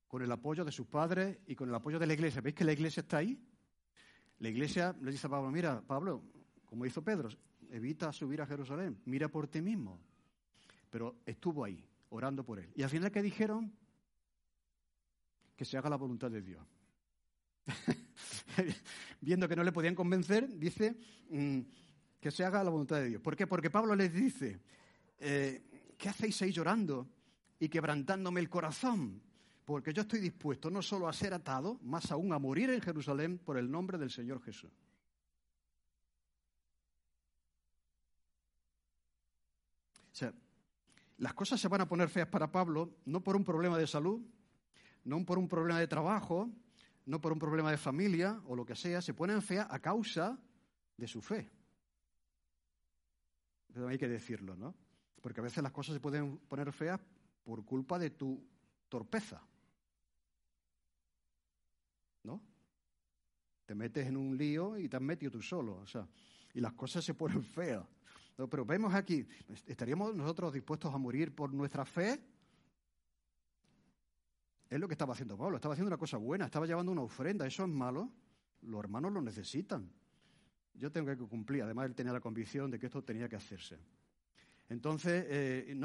[0.08, 2.42] con el apoyo de sus padres y con el apoyo de la iglesia.
[2.42, 3.40] ¿Veis que la iglesia está ahí?
[4.40, 6.24] La iglesia le dice a Pablo, mira, Pablo,
[6.66, 7.30] como hizo Pedro,
[7.70, 10.00] evita subir a Jerusalén, mira por ti mismo.
[10.90, 12.72] Pero estuvo ahí, orando por él.
[12.76, 13.72] Y al final, ¿qué dijeron?
[15.56, 16.66] Que se haga la voluntad de Dios.
[19.22, 20.96] Viendo que no le podían convencer, dice
[21.30, 21.60] mm,
[22.20, 23.22] que se haga la voluntad de Dios.
[23.22, 23.48] ¿Por qué?
[23.48, 24.60] Porque Pablo les dice,
[25.20, 27.08] eh, ¿qué hacéis ahí llorando
[27.60, 29.22] y quebrantándome el corazón?
[29.66, 33.38] Porque yo estoy dispuesto no solo a ser atado, más aún a morir en Jerusalén
[33.38, 34.72] por el nombre del Señor Jesús.
[40.12, 40.34] O sea,
[41.18, 44.22] las cosas se van a poner feas para Pablo no por un problema de salud,
[45.04, 46.50] no por un problema de trabajo,
[47.10, 50.40] no por un problema de familia o lo que sea, se ponen feas a causa
[50.96, 51.50] de su fe.
[53.74, 54.76] Pero hay que decirlo, ¿no?
[55.20, 57.00] Porque a veces las cosas se pueden poner feas
[57.44, 58.48] por culpa de tu
[58.88, 59.42] torpeza.
[62.26, 62.44] ¿No?
[63.66, 66.08] Te metes en un lío y te has metido tú solo, o sea,
[66.54, 67.88] y las cosas se ponen feas.
[68.36, 69.28] Pero vemos aquí,
[69.66, 72.22] ¿estaríamos nosotros dispuestos a morir por nuestra fe?
[74.70, 77.48] Es lo que estaba haciendo Pablo, estaba haciendo una cosa buena, estaba llevando una ofrenda,
[77.48, 78.12] eso es malo,
[78.62, 79.90] los hermanos lo necesitan.
[80.76, 83.78] Yo tengo que cumplir, además él tenía la convicción de que esto tenía que hacerse.
[84.70, 85.78] Entonces, eh,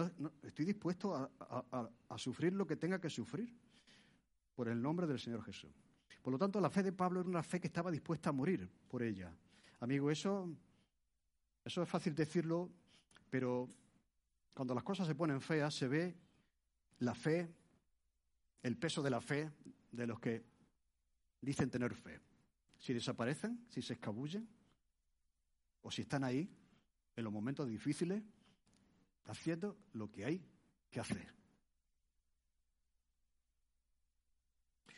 [0.43, 3.57] estoy dispuesto a sufrir lo que tenga que sufrir
[4.55, 5.73] por el nombre del Señor Jesús.
[6.23, 8.71] Por lo tanto, la fe de Pablo era una fe que estaba dispuesta a morir
[8.89, 9.35] por ella.
[9.81, 10.55] Amigo, eso
[11.65, 12.71] eso es fácil decirlo,
[13.31, 13.71] pero
[14.53, 16.15] cuando las cosas se ponen feas se ve
[16.99, 17.51] la fe,
[18.65, 19.49] el peso de la fe
[19.93, 20.45] de los que
[21.41, 22.21] dicen tener fe.
[22.81, 24.49] Si desaparecen, si se escabullen,
[25.83, 26.51] o si están ahí
[27.15, 28.25] en los momentos difíciles,
[29.27, 30.45] haciendo lo que hay
[30.91, 31.33] que hacer.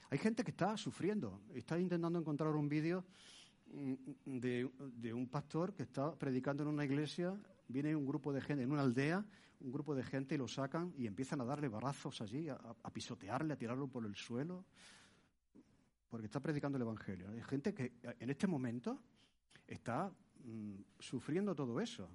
[0.08, 3.04] Hay gente que está sufriendo, está intentando encontrar un vídeo
[3.72, 7.34] Mm, de, un pastor que está predicando en una iglesia,
[7.68, 9.24] viene un grupo de gente, en una aldea,
[9.60, 13.54] un grupo de gente y lo sacan y empiezan a darle barrazos allí, a, pisotearle,
[13.54, 14.64] a tirarlo por el suelo,
[16.08, 17.30] porque está predicando el Evangelio.
[17.30, 19.00] Hay gente que en este momento
[19.66, 20.12] está
[20.44, 22.08] mm, sufriendo todo eso.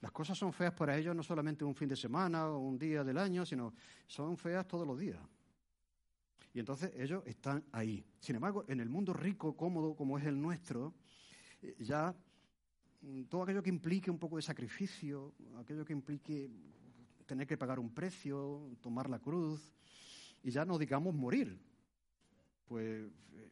[0.00, 3.04] Las cosas son feas para ellos no solamente un fin de semana o un día
[3.04, 3.72] del año, sino
[4.06, 5.20] son feas todos los días.
[6.54, 8.04] Y entonces ellos están ahí.
[8.18, 10.94] Sin embargo, en el mundo rico, cómodo, como es el nuestro,
[11.62, 12.14] eh, ya
[13.28, 16.50] todo aquello que implique un poco de sacrificio, aquello que implique
[17.26, 19.72] tener que pagar un precio, tomar la cruz,
[20.42, 21.58] y ya no digamos morir.
[22.64, 23.50] Pues eh,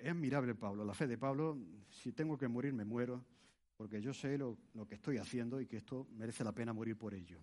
[0.00, 1.58] es admirable Pablo, la fe de Pablo,
[1.90, 3.24] si tengo que morir me muero,
[3.76, 4.58] porque yo sé lo,
[4.88, 7.38] que estoy haciendo y que esto merece la pena morir por ello.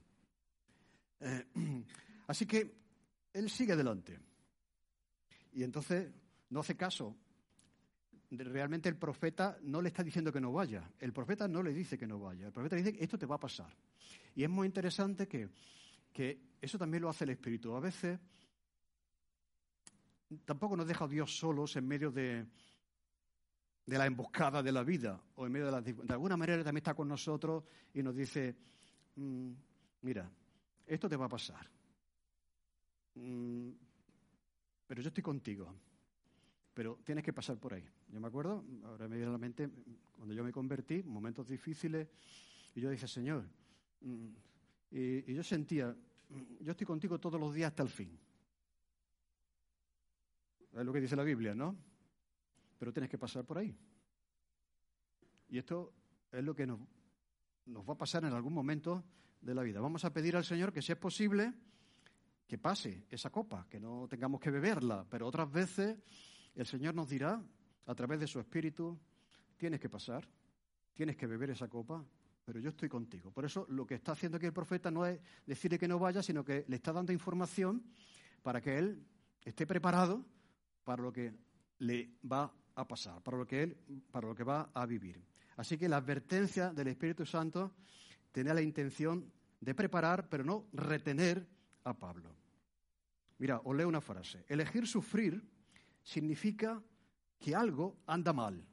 [1.20, 1.46] Eh,
[2.28, 2.76] así que
[3.34, 4.20] él sigue adelante.
[5.54, 6.12] Y entonces
[6.50, 7.16] no hace caso.
[8.32, 10.92] Realmente el profeta no le está diciendo que no vaya.
[11.00, 12.48] El profeta no le dice que no vaya.
[12.48, 13.76] El profeta dice que esto te va a pasar.
[14.36, 15.50] Y es muy interesante que,
[16.14, 17.76] que eso también lo hace el Espíritu.
[17.76, 18.20] A veces
[20.46, 22.46] tampoco nos deja Dios solos en medio de,
[23.90, 25.82] de la emboscada de la vida o en medio de la...
[25.82, 27.64] De alguna manera también está con nosotros
[27.96, 28.56] y nos dice,
[29.16, 29.52] mm,
[30.02, 30.30] mira,
[30.86, 31.68] esto te va a pasar.
[33.16, 33.72] Mm,
[34.86, 35.74] pero yo estoy contigo.
[36.80, 37.84] Pero tienes que pasar por ahí.
[38.08, 39.70] Yo me acuerdo, ahora me viene a la mente,
[40.16, 42.08] cuando yo me convertí, momentos difíciles,
[42.74, 43.44] y yo dije, Señor,
[44.00, 44.28] mm,
[44.92, 48.18] y, yo sentía, mm, yo estoy contigo todos los días hasta el fin.
[50.72, 51.76] Es lo que dice la Biblia, ¿no?
[52.78, 53.78] Pero tienes que pasar por ahí.
[55.50, 55.92] Y esto
[56.32, 56.80] es lo que nos,
[57.66, 59.04] nos va a pasar en algún momento
[59.42, 59.82] de la vida.
[59.82, 61.54] Vamos a pedir al Señor que si es posible,
[62.48, 65.98] que pase esa copa, que no tengamos que beberla, pero otras veces
[66.62, 67.42] el Señor nos dirá,
[67.86, 69.00] a través de su Espíritu,
[69.58, 70.28] tienes que pasar,
[70.94, 72.04] tienes que beber esa copa,
[72.44, 73.32] pero yo estoy contigo.
[73.32, 76.22] Por eso lo que está haciendo aquí el profeta no es decirle que no vaya,
[76.22, 77.84] sino que le está dando información
[78.42, 79.06] para que él
[79.46, 80.26] esté preparado
[80.84, 81.34] para lo que
[81.80, 83.78] le va a pasar, para lo que él,
[84.12, 85.24] para lo que va a vivir.
[85.56, 87.74] Así que la advertencia del Espíritu Santo
[88.32, 89.32] tenía la intención
[89.62, 91.48] de preparar, pero no retener
[91.84, 92.36] a Pablo.
[93.38, 94.44] Mira, os leo una frase.
[94.48, 95.42] Elegir sufrir
[96.10, 96.82] significa
[97.38, 98.66] que algo anda mal.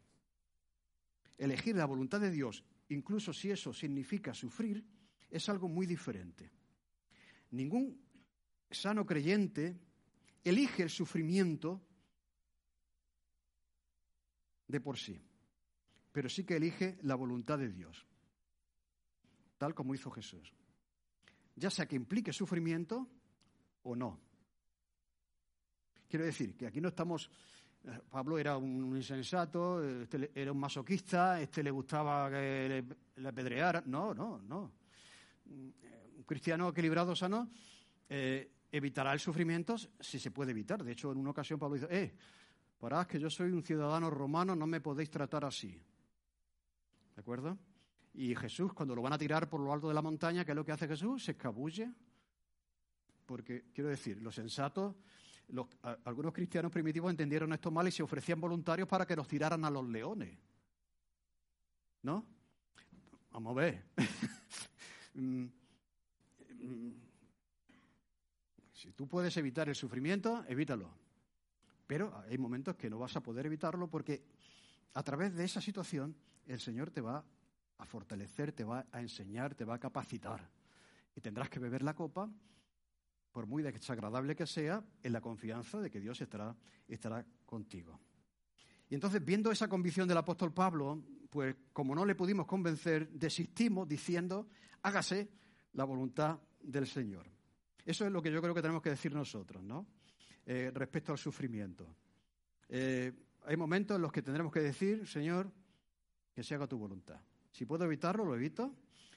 [1.37, 4.83] Elegir la voluntad de Dios, incluso si eso significa sufrir,
[5.31, 6.51] es algo muy diferente.
[7.51, 8.01] Ningún
[8.71, 9.79] sano creyente
[10.45, 11.83] elige el sufrimiento
[14.67, 15.21] de por sí,
[16.13, 18.07] pero sí que elige la voluntad de Dios,
[19.59, 20.55] tal como hizo Jesús.
[21.55, 23.07] Ya sea que implique sufrimiento
[23.83, 24.26] o no.
[26.09, 27.31] Quiero decir que aquí no estamos.
[27.85, 32.85] Eh, Pablo era un insensato, este era un masoquista, este le gustaba que
[33.17, 33.83] le, apedreara.
[33.87, 34.73] No, no, no.
[35.47, 37.51] Un cristiano equilibrado, sano,
[38.09, 40.83] eh, evitará el sufrimiento si se puede evitar.
[40.83, 42.15] De hecho, en una ocasión Pablo dice: Eh,
[42.79, 45.81] parad que yo soy un ciudadano romano, no me podéis tratar así.
[47.15, 47.59] ¿De acuerdo?
[48.15, 50.57] Y Jesús, cuando lo van a tirar por lo alto de la montaña, ¿qué es
[50.57, 51.25] lo que hace Jesús?
[51.25, 51.93] Se escabulle.
[53.27, 54.95] Porque, quiero decir, los sensatos
[56.05, 59.71] algunos cristianos primitivos entendieron esto mal y se ofrecían voluntarios para que los tiraran a
[59.71, 60.37] los leones.
[62.03, 62.25] ¿No?
[63.31, 63.85] Vamos a ver.
[65.19, 65.47] Mm,
[66.61, 66.93] mm,
[68.75, 70.91] si tú puedes evitar el sufrimiento, evítalo.
[71.87, 74.23] Pero hay momentos que no vas a poder evitarlo porque
[74.93, 76.15] a través de esa situación
[76.47, 77.25] el Señor te va
[77.79, 80.47] a fortalecer, te va a enseñar, te va a capacitar.
[81.15, 82.29] Y tendrás que beber la copa
[83.37, 86.57] por muy desagradable que sea, en la confianza de que Dios estará,
[86.89, 88.01] estará contigo.
[88.89, 93.87] Y entonces, viendo esa convicción del apóstol Pablo, pues como no le pudimos convencer, desistimos
[93.87, 94.49] diciendo,
[94.81, 95.29] hágase
[95.75, 97.27] la voluntad del Señor.
[97.85, 99.87] Eso es lo que yo creo que tenemos que decir nosotros, ¿no?
[100.47, 101.95] Eh, respecto al sufrimiento.
[102.71, 103.13] Eh,
[103.45, 105.53] hay momentos en los que tendremos que decir, Señor,
[106.33, 107.21] que se haga tu voluntad.
[107.53, 108.75] Si puedo evitarlo, lo evito,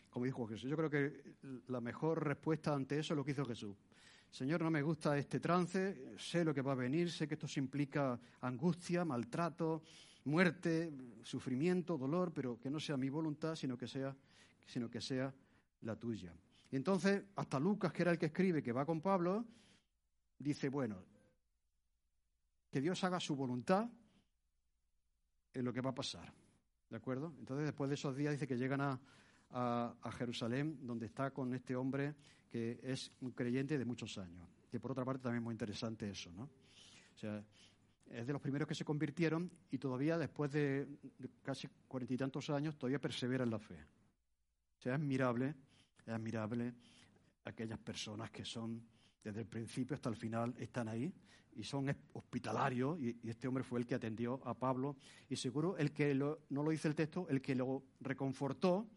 [0.10, 0.70] como dijo Jesús.
[0.70, 3.78] Yo creo que la mejor respuesta ante eso es lo que hizo Jesús.
[4.32, 7.48] Señor, no me gusta este trance, sé lo que va a venir, sé que esto
[7.58, 9.82] implica angustia, maltrato,
[10.26, 14.16] muerte, sufrimiento, dolor, pero que no sea mi voluntad, sino que sea,
[14.68, 15.34] sino que sea
[15.82, 16.32] la tuya.
[16.72, 19.44] Y entonces, hasta Lucas, que era el que escribe, que va con Pablo,
[20.38, 21.04] dice, bueno,
[22.70, 23.90] que Dios haga su voluntad
[25.54, 26.32] en lo que va a pasar.
[26.88, 27.34] ¿De acuerdo?
[27.40, 29.00] Entonces, después de esos días, dice que llegan a,
[29.50, 32.16] a Jerusalén, donde está con este hombre
[32.50, 34.48] que es un creyente de muchos años.
[34.72, 36.44] Que por otra parte también es muy interesante eso, ¿no?
[36.44, 37.44] O sea,
[38.10, 40.88] es de los primeros que se convirtieron y todavía después de,
[41.44, 43.76] casi cuarenta y tantos años todavía persevera en la fe.
[44.78, 45.56] O sea, es admirable,
[46.06, 46.74] es admirable
[47.46, 48.82] aquellas personas que son
[49.24, 51.14] desde el principio hasta el final están ahí
[51.56, 54.96] y son hospitalarios y, este hombre fue el que atendió a Pablo
[55.30, 58.88] y seguro el que no lo dice el texto, el que lo reconfortó,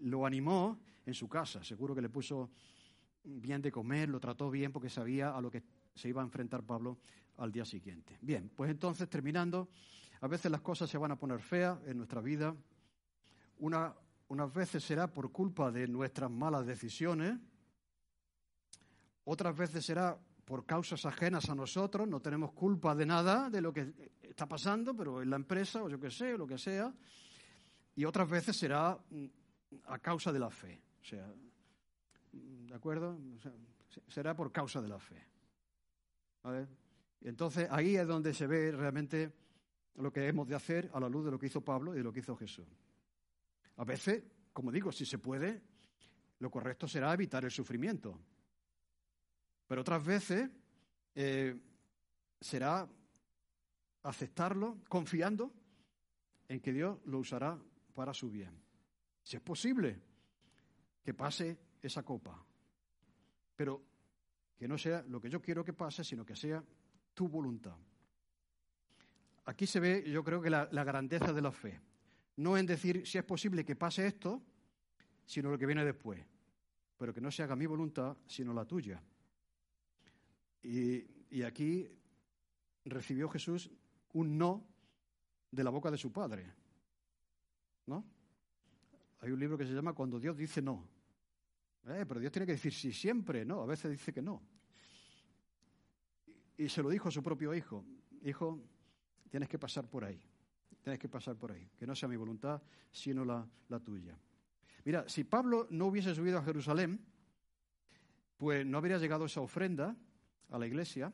[0.00, 2.50] lo animó en su casa, seguro que le puso
[3.24, 5.62] bien de comer, lo trató bien porque sabía a lo que
[5.94, 6.98] se iba a enfrentar Pablo
[7.36, 8.18] al día siguiente.
[8.20, 9.68] Bien, pues entonces, terminando,
[10.20, 12.54] a veces las cosas se van a poner feas en nuestra vida.
[13.58, 13.94] Una,
[14.28, 17.38] unas veces será por culpa de nuestras malas decisiones,
[19.24, 23.72] otras veces será por causas ajenas a nosotros, no tenemos culpa de nada de lo
[23.72, 23.92] que
[24.22, 26.92] está pasando, pero en la empresa o yo qué sé, o lo que sea,
[27.94, 29.26] y otras veces será mm,
[29.86, 30.82] a causa de la fe.
[31.00, 31.32] O sea,
[32.32, 33.18] ¿De acuerdo?
[34.06, 35.26] será por causa de la fe.
[37.22, 39.32] Entonces ahí es donde se ve realmente
[39.96, 42.04] lo que hemos de hacer a la luz de lo que hizo Pablo y de
[42.04, 42.66] lo que hizo Jesús.
[43.76, 44.22] A veces,
[44.52, 45.62] como digo, si se puede,
[46.38, 48.18] lo correcto será evitar el sufrimiento.
[49.66, 50.48] Pero otras veces
[51.14, 51.56] eh,
[52.40, 52.88] será
[54.02, 55.52] aceptarlo confiando
[56.48, 57.58] en que Dios lo usará
[57.94, 58.60] para su bien.
[59.22, 60.00] Si es posible
[61.02, 62.44] que pase esa copa,
[63.56, 63.82] pero
[64.56, 66.62] que no sea lo que yo quiero que pase, sino que sea
[67.14, 67.76] tu voluntad.
[69.46, 71.80] Aquí se ve, yo creo que la, grandeza de la fe.
[72.36, 74.42] No en decir si es posible que pase esto,
[75.24, 76.24] sino lo que viene después.
[76.98, 79.02] Pero que no se haga mi voluntad, sino la tuya.
[80.62, 81.90] Y, y aquí
[82.84, 83.70] recibió Jesús
[84.12, 84.66] un no
[85.50, 86.52] de la boca de su padre.
[87.86, 88.04] ¿No?
[89.20, 90.86] Hay un libro que se llama Cuando Dios dice no.
[91.86, 93.62] Eh, pero Dios tiene que decir sí siempre, ¿no?
[93.62, 94.42] A veces dice que no.
[96.56, 97.84] Y se lo dijo a su propio hijo.
[98.22, 98.60] Hijo,
[99.30, 100.20] tienes que pasar por ahí.
[100.82, 101.70] Tienes que pasar por ahí.
[101.76, 103.48] Que no sea mi voluntad, sino la,
[103.82, 104.18] tuya.
[104.84, 107.00] Mira, si Pablo no hubiese subido a Jerusalén,
[108.36, 109.96] pues no habría llegado esa ofrenda
[110.50, 111.12] a la iglesia.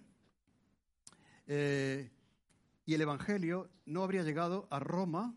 [1.47, 2.11] Eh,
[2.85, 5.35] y el Evangelio no habría llegado a Roma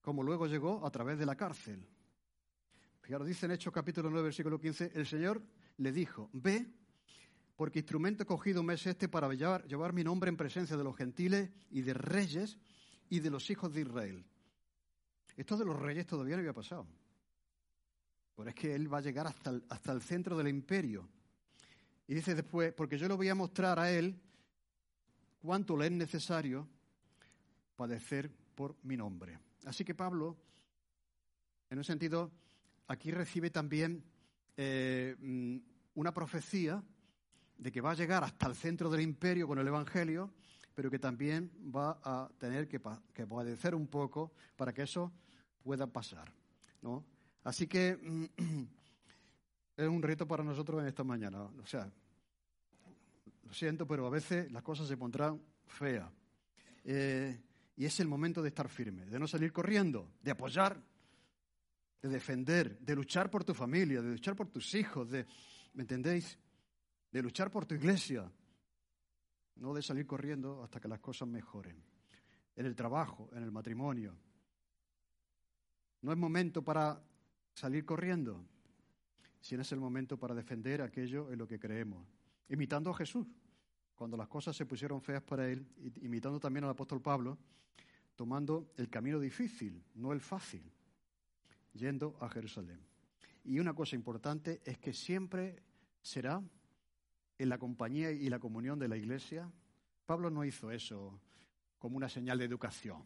[0.00, 1.88] como luego llegó a través de la cárcel.
[3.04, 5.42] Fijaros, dice en Hechos capítulo 9, versículo 15, el Señor
[5.76, 6.66] le dijo, ve,
[7.54, 10.96] porque instrumento cogido me es este para llevar, llevar mi nombre en presencia de los
[10.96, 12.56] gentiles y de reyes
[13.10, 14.24] y de los hijos de Israel.
[15.36, 16.86] Esto de los reyes todavía no había pasado.
[18.36, 21.06] Pero es que él va a llegar hasta el, hasta el centro del imperio.
[22.06, 24.18] Y dice después, porque yo le voy a mostrar a él
[25.42, 26.66] cuánto le es necesario
[27.76, 29.38] padecer por mi nombre.
[29.66, 30.38] Así que Pablo,
[31.68, 32.32] en un sentido,
[32.86, 34.04] aquí recibe también
[34.56, 35.56] eh, mm,
[35.94, 36.82] una profecía
[37.56, 40.32] de que va a llegar hasta el centro del imperio con el Evangelio,
[40.74, 45.12] pero que también va a tener que, padecer un poco para que eso
[45.62, 46.32] pueda pasar.
[46.82, 47.04] ¿no?
[47.44, 47.98] Así que
[49.76, 51.42] es un reto para nosotros en esta mañana.
[51.42, 51.90] O sea,
[53.44, 56.10] lo siento, pero a veces las cosas se pondrán feas.
[56.84, 57.40] Eh,
[57.76, 60.80] y es el momento de estar firme, de no salir corriendo, de apoyar,
[62.02, 65.26] de defender, de luchar por tu familia, de luchar por tus hijos, de,
[65.74, 66.38] ¿me entendéis?
[67.10, 68.30] De luchar por tu iglesia.
[69.56, 71.82] No de salir corriendo hasta que las cosas mejoren.
[72.56, 74.16] En el trabajo, en el matrimonio.
[76.02, 77.02] No es momento para
[77.54, 78.44] salir corriendo,
[79.40, 82.06] sino es el momento para defender aquello en lo que creemos,
[82.48, 83.26] imitando a Jesús.
[83.94, 85.66] Cuando las cosas se pusieron feas para él,
[86.02, 87.38] imitando también al apóstol Pablo,
[88.16, 90.62] tomando el camino difícil, no el fácil,
[91.74, 92.80] yendo a Jerusalén.
[93.44, 95.62] Y una cosa importante es que siempre
[96.00, 96.42] será
[97.38, 99.50] en la compañía y la comunión de la iglesia.
[100.06, 101.20] Pablo no hizo eso
[101.78, 103.04] como una señal de educación.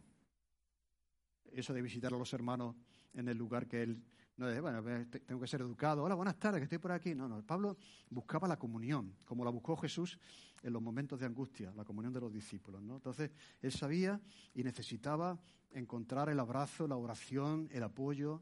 [1.51, 2.75] Eso de visitar a los hermanos
[3.13, 4.01] en el lugar que él
[4.39, 6.01] no de, bueno, tengo que ser educado.
[6.01, 7.13] Hola, buenas tardes, que estoy por aquí.
[7.13, 7.45] No, no.
[7.45, 7.75] Pablo
[8.09, 10.17] buscaba la comunión, como la buscó Jesús
[10.63, 12.81] en los momentos de angustia, la comunión de los discípulos.
[12.81, 12.95] ¿no?
[12.95, 14.21] Entonces, él sabía
[14.53, 15.37] y necesitaba
[15.71, 18.41] encontrar el abrazo, la oración, el apoyo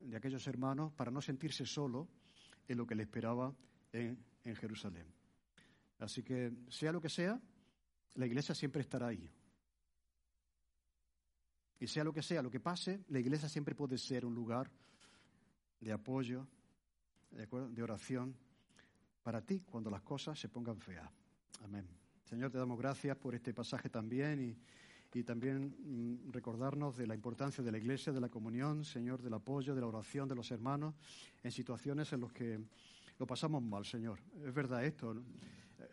[0.00, 2.08] de aquellos hermanos para no sentirse solo
[2.66, 3.54] en lo que le esperaba
[3.92, 5.06] en, Jerusalén.
[5.98, 7.38] Así que, sea lo que sea,
[8.14, 9.30] la iglesia siempre estará ahí.
[11.78, 14.70] Y sea lo que sea, lo que pase, la iglesia siempre puede ser un lugar
[15.78, 16.46] de apoyo,
[17.30, 18.34] de, de oración
[19.22, 21.10] para ti cuando las cosas se pongan feas.
[21.62, 21.86] Amén.
[22.24, 24.56] Señor, te damos gracias por este pasaje también y,
[25.12, 29.34] y también mm, recordarnos de la importancia de la iglesia, de la comunión, Señor, del
[29.34, 30.94] apoyo, de la oración de los hermanos
[31.42, 32.60] en situaciones en las que
[33.18, 34.20] lo pasamos mal, Señor.
[34.46, 35.14] Es verdad esto.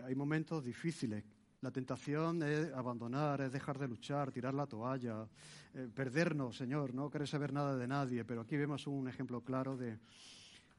[0.03, 1.23] Hay momentos difíciles.
[1.61, 5.27] La tentación es abandonar, es dejar de luchar, tirar la toalla,
[5.73, 9.75] eh, perdernos, Señor, no querer saber nada de nadie, pero aquí vemos un ejemplo claro
[9.75, 9.97] de,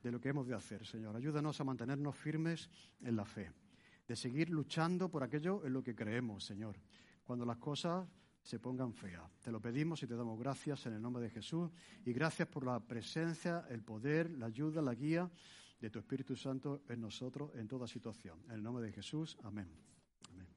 [0.02, 1.16] de lo que hemos de hacer, Señor.
[1.16, 2.70] Ayúdanos a mantenernos firmes
[3.00, 3.50] en la fe,
[4.06, 6.76] de seguir luchando por aquello en lo que creemos, Señor,
[7.24, 8.06] cuando las cosas
[8.48, 9.30] se pongan feas.
[9.42, 11.70] Te lo pedimos y te damos gracias en el nombre de Jesús
[12.06, 15.30] y gracias por la presencia, el poder, la ayuda, la guía
[15.78, 18.38] de tu Espíritu Santo en nosotros en toda situación.
[18.46, 19.68] En el nombre de Jesús, amén.
[20.32, 20.48] amén.